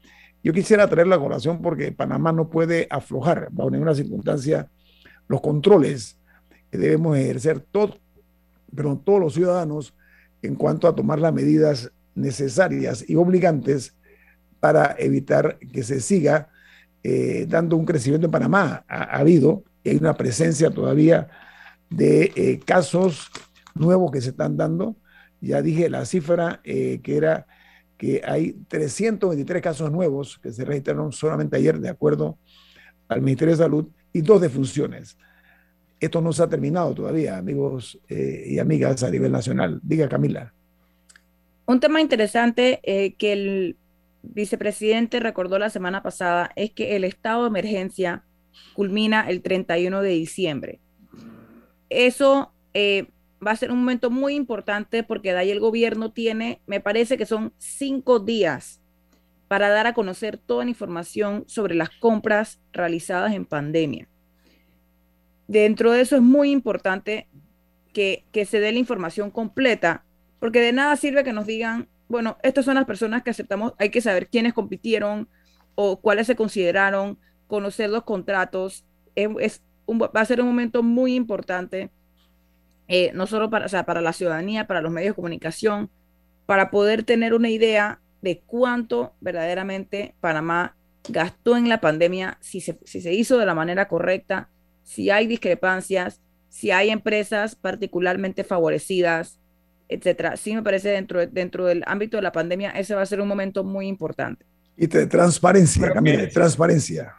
[0.44, 4.68] Yo quisiera traer la colación porque Panamá no puede aflojar bajo ninguna circunstancia
[5.26, 6.18] los controles
[6.70, 7.98] que debemos ejercer todos,
[8.76, 9.94] pero todos los ciudadanos
[10.42, 13.96] en cuanto a tomar las medidas necesarias y obligantes
[14.60, 16.50] para evitar que se siga
[17.02, 18.84] eh, dando un crecimiento en Panamá.
[18.86, 21.28] Ha, habido, y hay una presencia todavía
[21.88, 23.30] de eh, casos
[23.74, 24.94] nuevos que se están dando.
[25.40, 27.46] Ya dije la cifra eh, que era
[28.04, 32.38] que hay 323 casos nuevos que se registraron solamente ayer, de acuerdo
[33.08, 35.16] al Ministerio de Salud, y dos defunciones.
[35.98, 39.80] Esto no se ha terminado todavía, amigos y amigas a nivel nacional.
[39.82, 40.52] Diga, Camila.
[41.66, 42.80] Un tema interesante
[43.18, 43.76] que el
[44.22, 48.24] vicepresidente recordó la semana pasada es que el estado de emergencia
[48.74, 50.80] culmina el 31 de diciembre.
[51.88, 53.06] Eso eh,
[53.44, 57.16] va a ser un momento muy importante porque de ahí el gobierno tiene, me parece
[57.16, 58.80] que son cinco días
[59.48, 64.08] para dar a conocer toda la información sobre las compras realizadas en pandemia.
[65.46, 67.28] Dentro de eso es muy importante
[67.92, 70.04] que, que se dé la información completa,
[70.40, 73.90] porque de nada sirve que nos digan, bueno, estas son las personas que aceptamos, hay
[73.90, 75.28] que saber quiénes compitieron
[75.74, 78.84] o cuáles se consideraron, conocer los contratos,
[79.14, 81.90] es, va a ser un momento muy importante,
[82.88, 85.90] eh, no solo para, para la ciudadanía, para los medios de comunicación,
[86.46, 90.76] para poder tener una idea de cuánto verdaderamente Panamá
[91.08, 94.48] gastó en la pandemia, si se, si se hizo de la manera correcta,
[94.82, 99.40] si hay discrepancias, si hay empresas particularmente favorecidas,
[99.88, 100.36] etcétera.
[100.36, 103.28] Sí me parece dentro, dentro del ámbito de la pandemia, ese va a ser un
[103.28, 104.46] momento muy importante.
[104.76, 107.14] Y de transparencia, Camila, transparencia.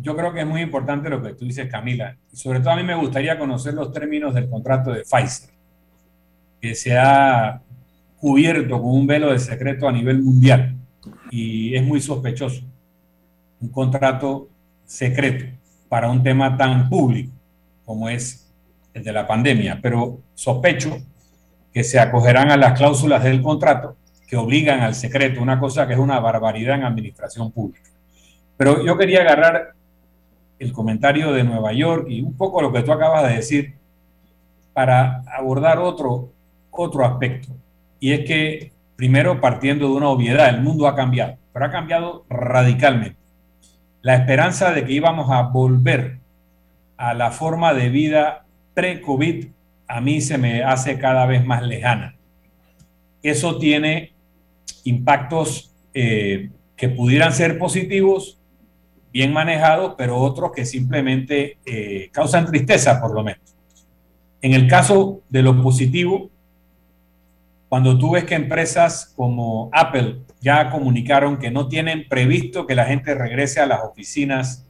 [0.00, 2.16] Yo creo que es muy importante lo que tú dices, Camila.
[2.32, 5.50] Y sobre todo a mí me gustaría conocer los términos del contrato de Pfizer,
[6.60, 7.60] que se ha
[8.18, 10.76] cubierto con un velo de secreto a nivel mundial
[11.30, 12.62] y es muy sospechoso.
[13.60, 14.48] Un contrato
[14.86, 15.46] secreto
[15.88, 17.32] para un tema tan público
[17.84, 18.50] como es
[18.92, 19.80] el de la pandemia.
[19.82, 20.96] Pero sospecho
[21.72, 23.96] que se acogerán a las cláusulas del contrato
[24.26, 27.90] que obligan al secreto, una cosa que es una barbaridad en administración pública.
[28.56, 29.74] Pero yo quería agarrar
[30.58, 33.74] el comentario de Nueva York y un poco lo que tú acabas de decir
[34.72, 36.30] para abordar otro,
[36.70, 37.52] otro aspecto.
[38.00, 42.24] Y es que, primero, partiendo de una obviedad, el mundo ha cambiado, pero ha cambiado
[42.28, 43.18] radicalmente.
[44.02, 46.18] La esperanza de que íbamos a volver
[46.96, 48.44] a la forma de vida
[48.74, 49.46] pre-COVID
[49.86, 52.16] a mí se me hace cada vez más lejana.
[53.22, 54.12] Eso tiene
[54.84, 58.38] impactos eh, que pudieran ser positivos,
[59.14, 63.54] bien manejados, pero otros que simplemente eh, causan tristeza, por lo menos.
[64.42, 66.30] En el caso de lo positivo,
[67.68, 72.86] cuando tú ves que empresas como Apple ya comunicaron que no tienen previsto que la
[72.86, 74.66] gente regrese a las oficinas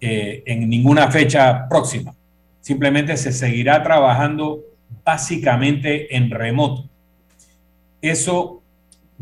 [0.00, 2.14] eh, en ninguna fecha próxima,
[2.60, 4.60] simplemente se seguirá trabajando
[5.04, 6.88] básicamente en remoto.
[8.00, 8.62] Eso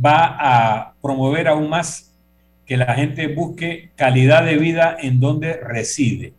[0.03, 2.10] va a promover aún más
[2.71, 6.35] que la gente busque calidad de vida en donde reside.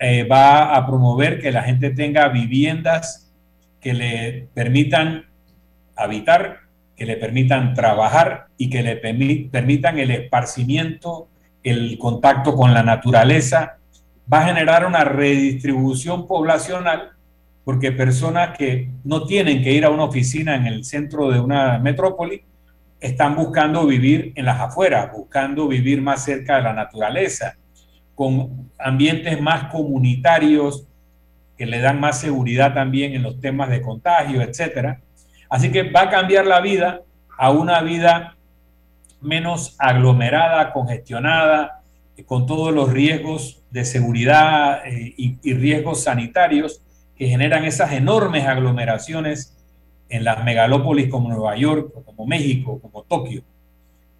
[0.00, 3.32] Eh, va a promover que la gente tenga viviendas
[3.80, 5.26] que le permitan
[5.94, 6.62] habitar,
[6.96, 11.28] que le permitan trabajar y que le permitan el esparcimiento,
[11.62, 13.78] el contacto con la naturaleza
[14.32, 17.10] va a generar una redistribución poblacional
[17.62, 21.78] porque personas que no tienen que ir a una oficina en el centro de una
[21.78, 22.42] metrópoli
[23.02, 27.56] están buscando vivir en las afueras, buscando vivir más cerca de la naturaleza,
[28.14, 30.86] con ambientes más comunitarios
[31.56, 34.98] que le dan más seguridad también en los temas de contagio, etc.
[35.48, 37.02] Así que va a cambiar la vida
[37.36, 38.36] a una vida
[39.20, 41.82] menos aglomerada, congestionada,
[42.26, 46.82] con todos los riesgos de seguridad eh, y, riesgos sanitarios
[47.16, 49.51] que generan esas enormes aglomeraciones
[50.12, 53.42] en las megalópolis como Nueva York, como México, como Tokio.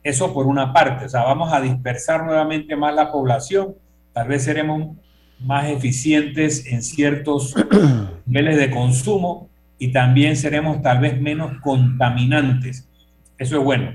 [0.03, 3.75] Eso por una parte, o sea, vamos a dispersar nuevamente más la población,
[4.13, 4.97] tal vez seremos
[5.39, 7.55] más eficientes en ciertos
[8.27, 12.89] niveles de consumo y también seremos tal vez menos contaminantes.
[13.37, 13.95] Eso es bueno.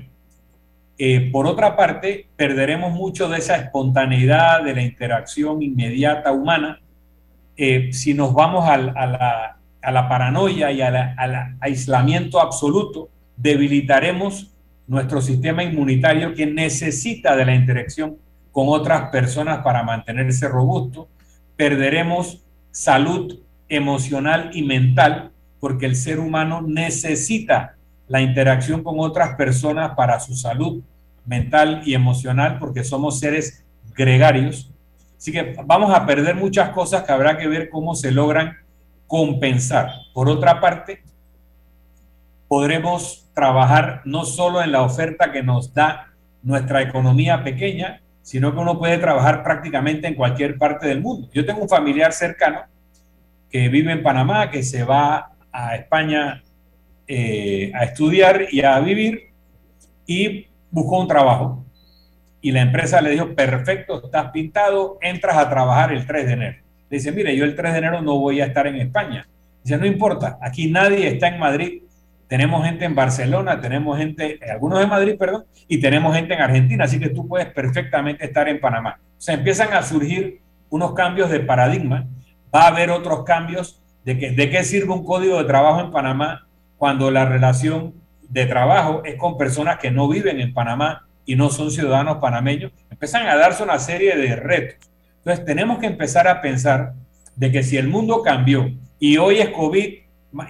[0.98, 6.80] Eh, por otra parte, perderemos mucho de esa espontaneidad, de la interacción inmediata humana,
[7.56, 14.52] eh, si nos vamos a, la, paranoia y al aislamiento absoluto, debilitaremos
[14.86, 18.16] nuestro sistema inmunitario que necesita de la interacción
[18.50, 21.08] con otras personas para mantenerse robusto,
[21.56, 27.76] perderemos salud emocional y mental porque el ser humano necesita
[28.06, 30.82] la interacción con otras personas para su salud
[31.26, 33.64] mental y emocional, porque somos seres
[33.94, 34.70] gregarios.
[35.16, 38.56] Así que vamos a perder muchas cosas que habrá que ver cómo se logran
[39.08, 39.90] compensar.
[40.14, 41.02] Por otra parte,
[42.46, 48.60] podremos trabajar no solo en la oferta que nos da nuestra economía pequeña, sino que
[48.60, 51.28] uno puede trabajar prácticamente en cualquier parte del mundo.
[51.32, 52.60] Yo tengo un familiar cercano
[53.50, 56.42] que vive en Panamá, que se va a España
[57.06, 59.30] eh, a estudiar y a vivir
[60.06, 61.64] y buscó un trabajo.
[62.40, 66.67] Y la empresa le dijo, perfecto, estás pintado, entras a trabajar el 3 de enero.
[66.90, 69.26] Le dice, mire, yo el 3 de enero no voy a estar en España.
[69.62, 71.82] Dice, no importa, aquí nadie está en Madrid.
[72.28, 76.84] Tenemos gente en Barcelona, tenemos gente, algunos de Madrid, perdón, y tenemos gente en Argentina,
[76.84, 79.00] así que tú puedes perfectamente estar en Panamá.
[79.00, 82.06] O sea, empiezan a surgir unos cambios de paradigma,
[82.54, 85.90] va a haber otros cambios de, que, de qué sirve un código de trabajo en
[85.90, 87.94] Panamá cuando la relación
[88.28, 92.72] de trabajo es con personas que no viven en Panamá y no son ciudadanos panameños,
[92.90, 94.88] empiezan a darse una serie de retos.
[95.18, 96.94] Entonces tenemos que empezar a pensar
[97.36, 99.94] de que si el mundo cambió y hoy es COVID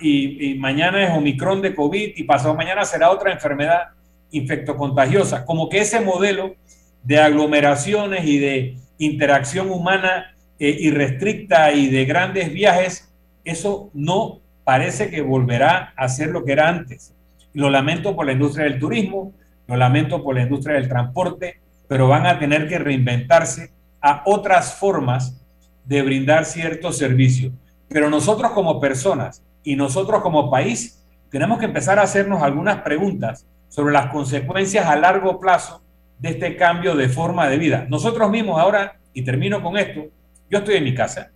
[0.00, 3.88] y, mañana es Omicron de COVID y pasado mañana será otra enfermedad
[4.30, 6.54] infectocontagiosa, como que ese modelo
[7.02, 13.12] de aglomeraciones y de interacción humana eh, irrestricta y de grandes viajes,
[13.44, 17.14] eso no parece que volverá a ser lo que era antes.
[17.54, 19.32] Lo lamento por la industria del turismo,
[19.66, 23.70] lo lamento por la industria del transporte, pero van a tener que reinventarse
[24.01, 25.40] a otras formas
[25.84, 27.53] de brindar ciertos servicios.
[27.88, 33.46] Pero nosotros como personas y nosotros como país tenemos que empezar a hacernos algunas preguntas
[33.68, 35.82] sobre las consecuencias a largo plazo
[36.18, 37.86] de este cambio de forma de vida.
[37.88, 40.07] Nosotros mismos ahora, y termino con esto,
[40.51, 41.30] yo estoy en mi casa,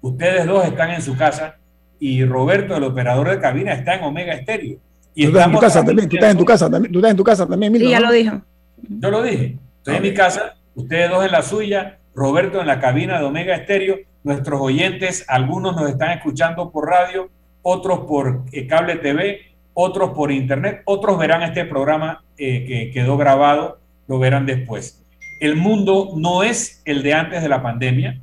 [0.00, 1.56] ustedes dos están en su casa,
[1.98, 4.78] y Roberto, el operador de cabina, está en Omega Estéreo.
[5.14, 7.10] Y tú estás en tu casa también, tú estás en tu casa también, tú estás
[7.10, 8.42] en tu casa también, Sí, ya lo dijo.
[8.88, 9.58] Yo lo dije.
[9.78, 13.56] Estoy en mi casa, ustedes dos en la suya, Roberto en la cabina de Omega
[13.56, 13.98] Estéreo.
[14.22, 17.28] Nuestros oyentes, algunos nos están escuchando por radio,
[17.62, 19.40] otros por eh, cable TV,
[19.74, 25.04] otros por internet, otros verán este programa eh, que quedó grabado, lo verán después.
[25.40, 28.20] El mundo no es el de antes de la pandemia,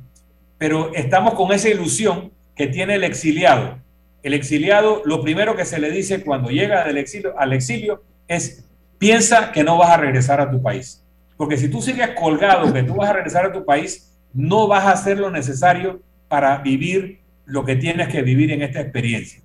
[0.58, 3.78] pero estamos con esa ilusión que tiene el exiliado.
[4.22, 8.64] El exiliado, lo primero que se le dice cuando llega del exilio, al exilio es,
[8.98, 11.03] piensa que no vas a regresar a tu país.
[11.36, 14.84] Porque si tú sigues colgado que tú vas a regresar a tu país, no vas
[14.84, 19.42] a hacer lo necesario para vivir lo que tienes que vivir en esta experiencia.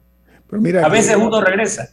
[0.83, 1.89] a veces uno regresa,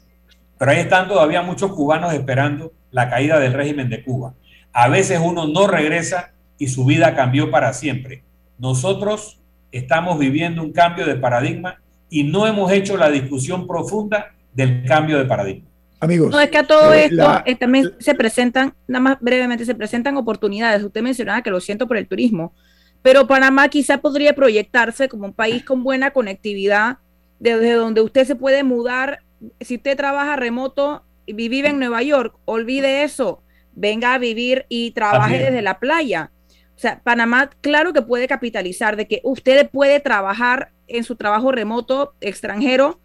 [0.59, 4.35] pero ahí están todavía muchos cubanos esperando la caída del régimen de Cuba.
[4.73, 8.25] A veces uno no regresa y su vida cambió para siempre.
[8.59, 9.41] Nosotros
[9.73, 15.19] estamos viviendo un cambio de paradigma y no hemos hecho la discusión profunda del cambio
[15.19, 15.66] de paradigma.
[15.99, 16.31] Amigos.
[16.31, 19.75] No, es que a todo eh, esto eh, también se presentan, nada más brevemente, se
[19.75, 20.83] presentan oportunidades.
[20.83, 22.55] Usted mencionaba que lo siento por el turismo,
[23.03, 26.99] pero Panamá quizá podría proyectarse como un país con buena conectividad,
[27.39, 29.21] desde donde usted se puede mudar.
[29.61, 33.43] Si usted trabaja remoto y vive en Nueva York, olvide eso,
[33.73, 36.31] venga a vivir y trabaje desde la playa.
[36.77, 41.53] O sea, Panamá, claro que puede capitalizar de que usted puede trabajar en su trabajo
[41.53, 43.01] remoto extranjero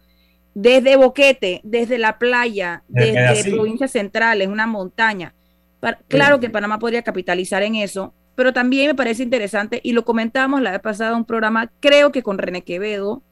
[0.54, 5.34] desde Boquete, desde la playa, desde, provincias centrales, una montaña.
[6.08, 10.62] Claro que Panamá podría capitalizar en eso, pero también me parece interesante, y lo comentamos
[10.62, 13.22] la vez pasada en un programa, creo que con René Quevedo,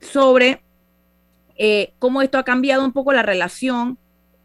[0.00, 0.62] sobre
[1.56, 3.98] eh, cómo esto ha cambiado un poco la relación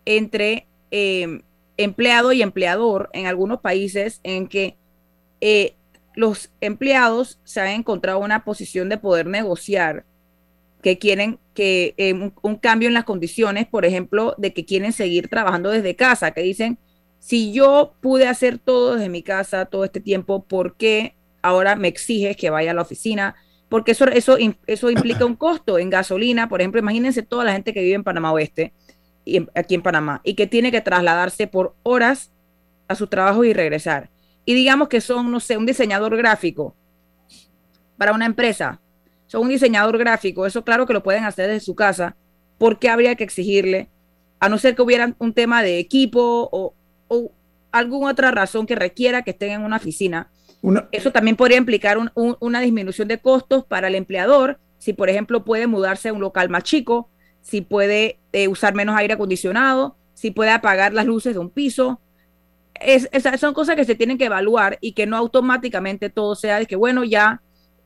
[0.05, 1.41] entre eh,
[1.77, 4.77] empleado y empleador en algunos países en que
[5.41, 5.75] eh,
[6.15, 10.05] los empleados se han encontrado una posición de poder negociar,
[10.81, 15.27] que quieren que eh, un, cambio en las condiciones, por ejemplo, de que quieren seguir
[15.27, 16.77] trabajando desde casa, que dicen,
[17.19, 21.87] si yo pude hacer todo desde mi casa todo este tiempo, ¿por qué ahora me
[21.87, 23.35] exiges que vaya a la oficina?
[23.69, 27.73] Porque eso, eso, eso implica un costo en gasolina, por ejemplo, imagínense toda la gente
[27.73, 28.73] que vive en Panamá Oeste,
[29.23, 32.31] y aquí en Panamá, y que tiene que trasladarse por horas
[32.87, 34.09] a su trabajo y regresar
[34.45, 36.75] y digamos que son, no sé, un diseñador gráfico
[37.97, 38.79] para una empresa,
[39.31, 42.17] son un diseñador gráfico, eso claro que lo pueden hacer desde su casa,
[42.57, 43.87] ¿por qué habría que exigirle?
[44.41, 47.31] A no ser que hubiera un tema de equipo o,
[47.71, 50.29] alguna otra razón que requiera que estén en una oficina.
[50.91, 55.65] Eso también podría implicar una disminución de costos para el empleador, si por ejemplo puede
[55.65, 57.07] mudarse a un local más chico,
[57.41, 62.01] si puede eh, usar menos aire acondicionado, si puede apagar las luces de un piso,
[62.81, 63.07] es,
[63.39, 66.75] son cosas que se tienen que evaluar y que no automáticamente todo sea de que,
[66.75, 67.41] bueno, ya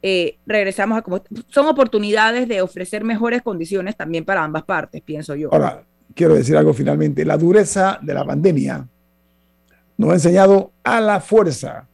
[0.08, 5.34] eh, regresamos a como son oportunidades de ofrecer mejores condiciones también para ambas partes, pienso
[5.34, 5.51] yo.
[5.51, 5.84] Ahora,
[6.14, 8.88] quiero decir algo finalmente, la dureza de la pandemia
[9.97, 11.88] nos ha enseñado a la fuerza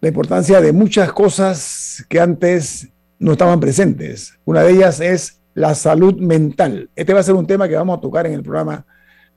[0.00, 2.88] la importancia de muchas cosas que antes
[3.18, 4.38] no estaban presentes.
[4.44, 6.88] Una de ellas es la salud mental.
[6.94, 8.86] Este va a ser un tema que vamos a tocar en el programa,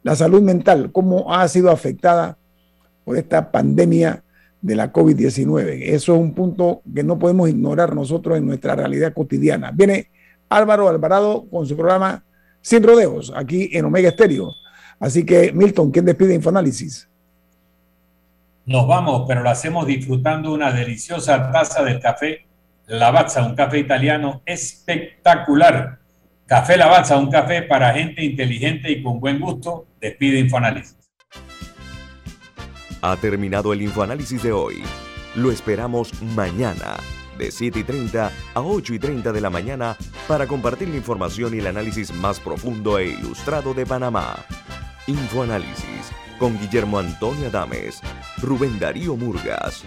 [0.03, 2.37] la salud mental, cómo ha sido afectada
[3.03, 4.21] por esta pandemia
[4.61, 5.81] de la COVID-19.
[5.83, 9.71] Eso es un punto que no podemos ignorar nosotros en nuestra realidad cotidiana.
[9.71, 10.09] Viene
[10.49, 12.23] Álvaro Alvarado con su programa
[12.61, 14.51] Sin Rodeos, aquí en Omega Estéreo.
[14.99, 17.07] Así que, Milton, ¿quién despide Infoanálisis?
[18.65, 22.47] Nos vamos, pero lo hacemos disfrutando una deliciosa taza del café
[22.87, 25.99] Lavazza, un café italiano espectacular.
[26.45, 29.87] Café Lavazza, un café para gente inteligente y con buen gusto.
[29.99, 30.96] Despide Infoanálisis.
[33.07, 34.83] Ha terminado el infoanálisis de hoy.
[35.33, 36.97] Lo esperamos mañana,
[37.37, 39.95] de 7 y 30 a 8 y 30 de la mañana,
[40.27, 44.35] para compartir la información y el análisis más profundo e ilustrado de Panamá.
[45.07, 48.01] Infoanálisis con Guillermo Antonio Adames,
[48.41, 49.85] Rubén Darío Murgas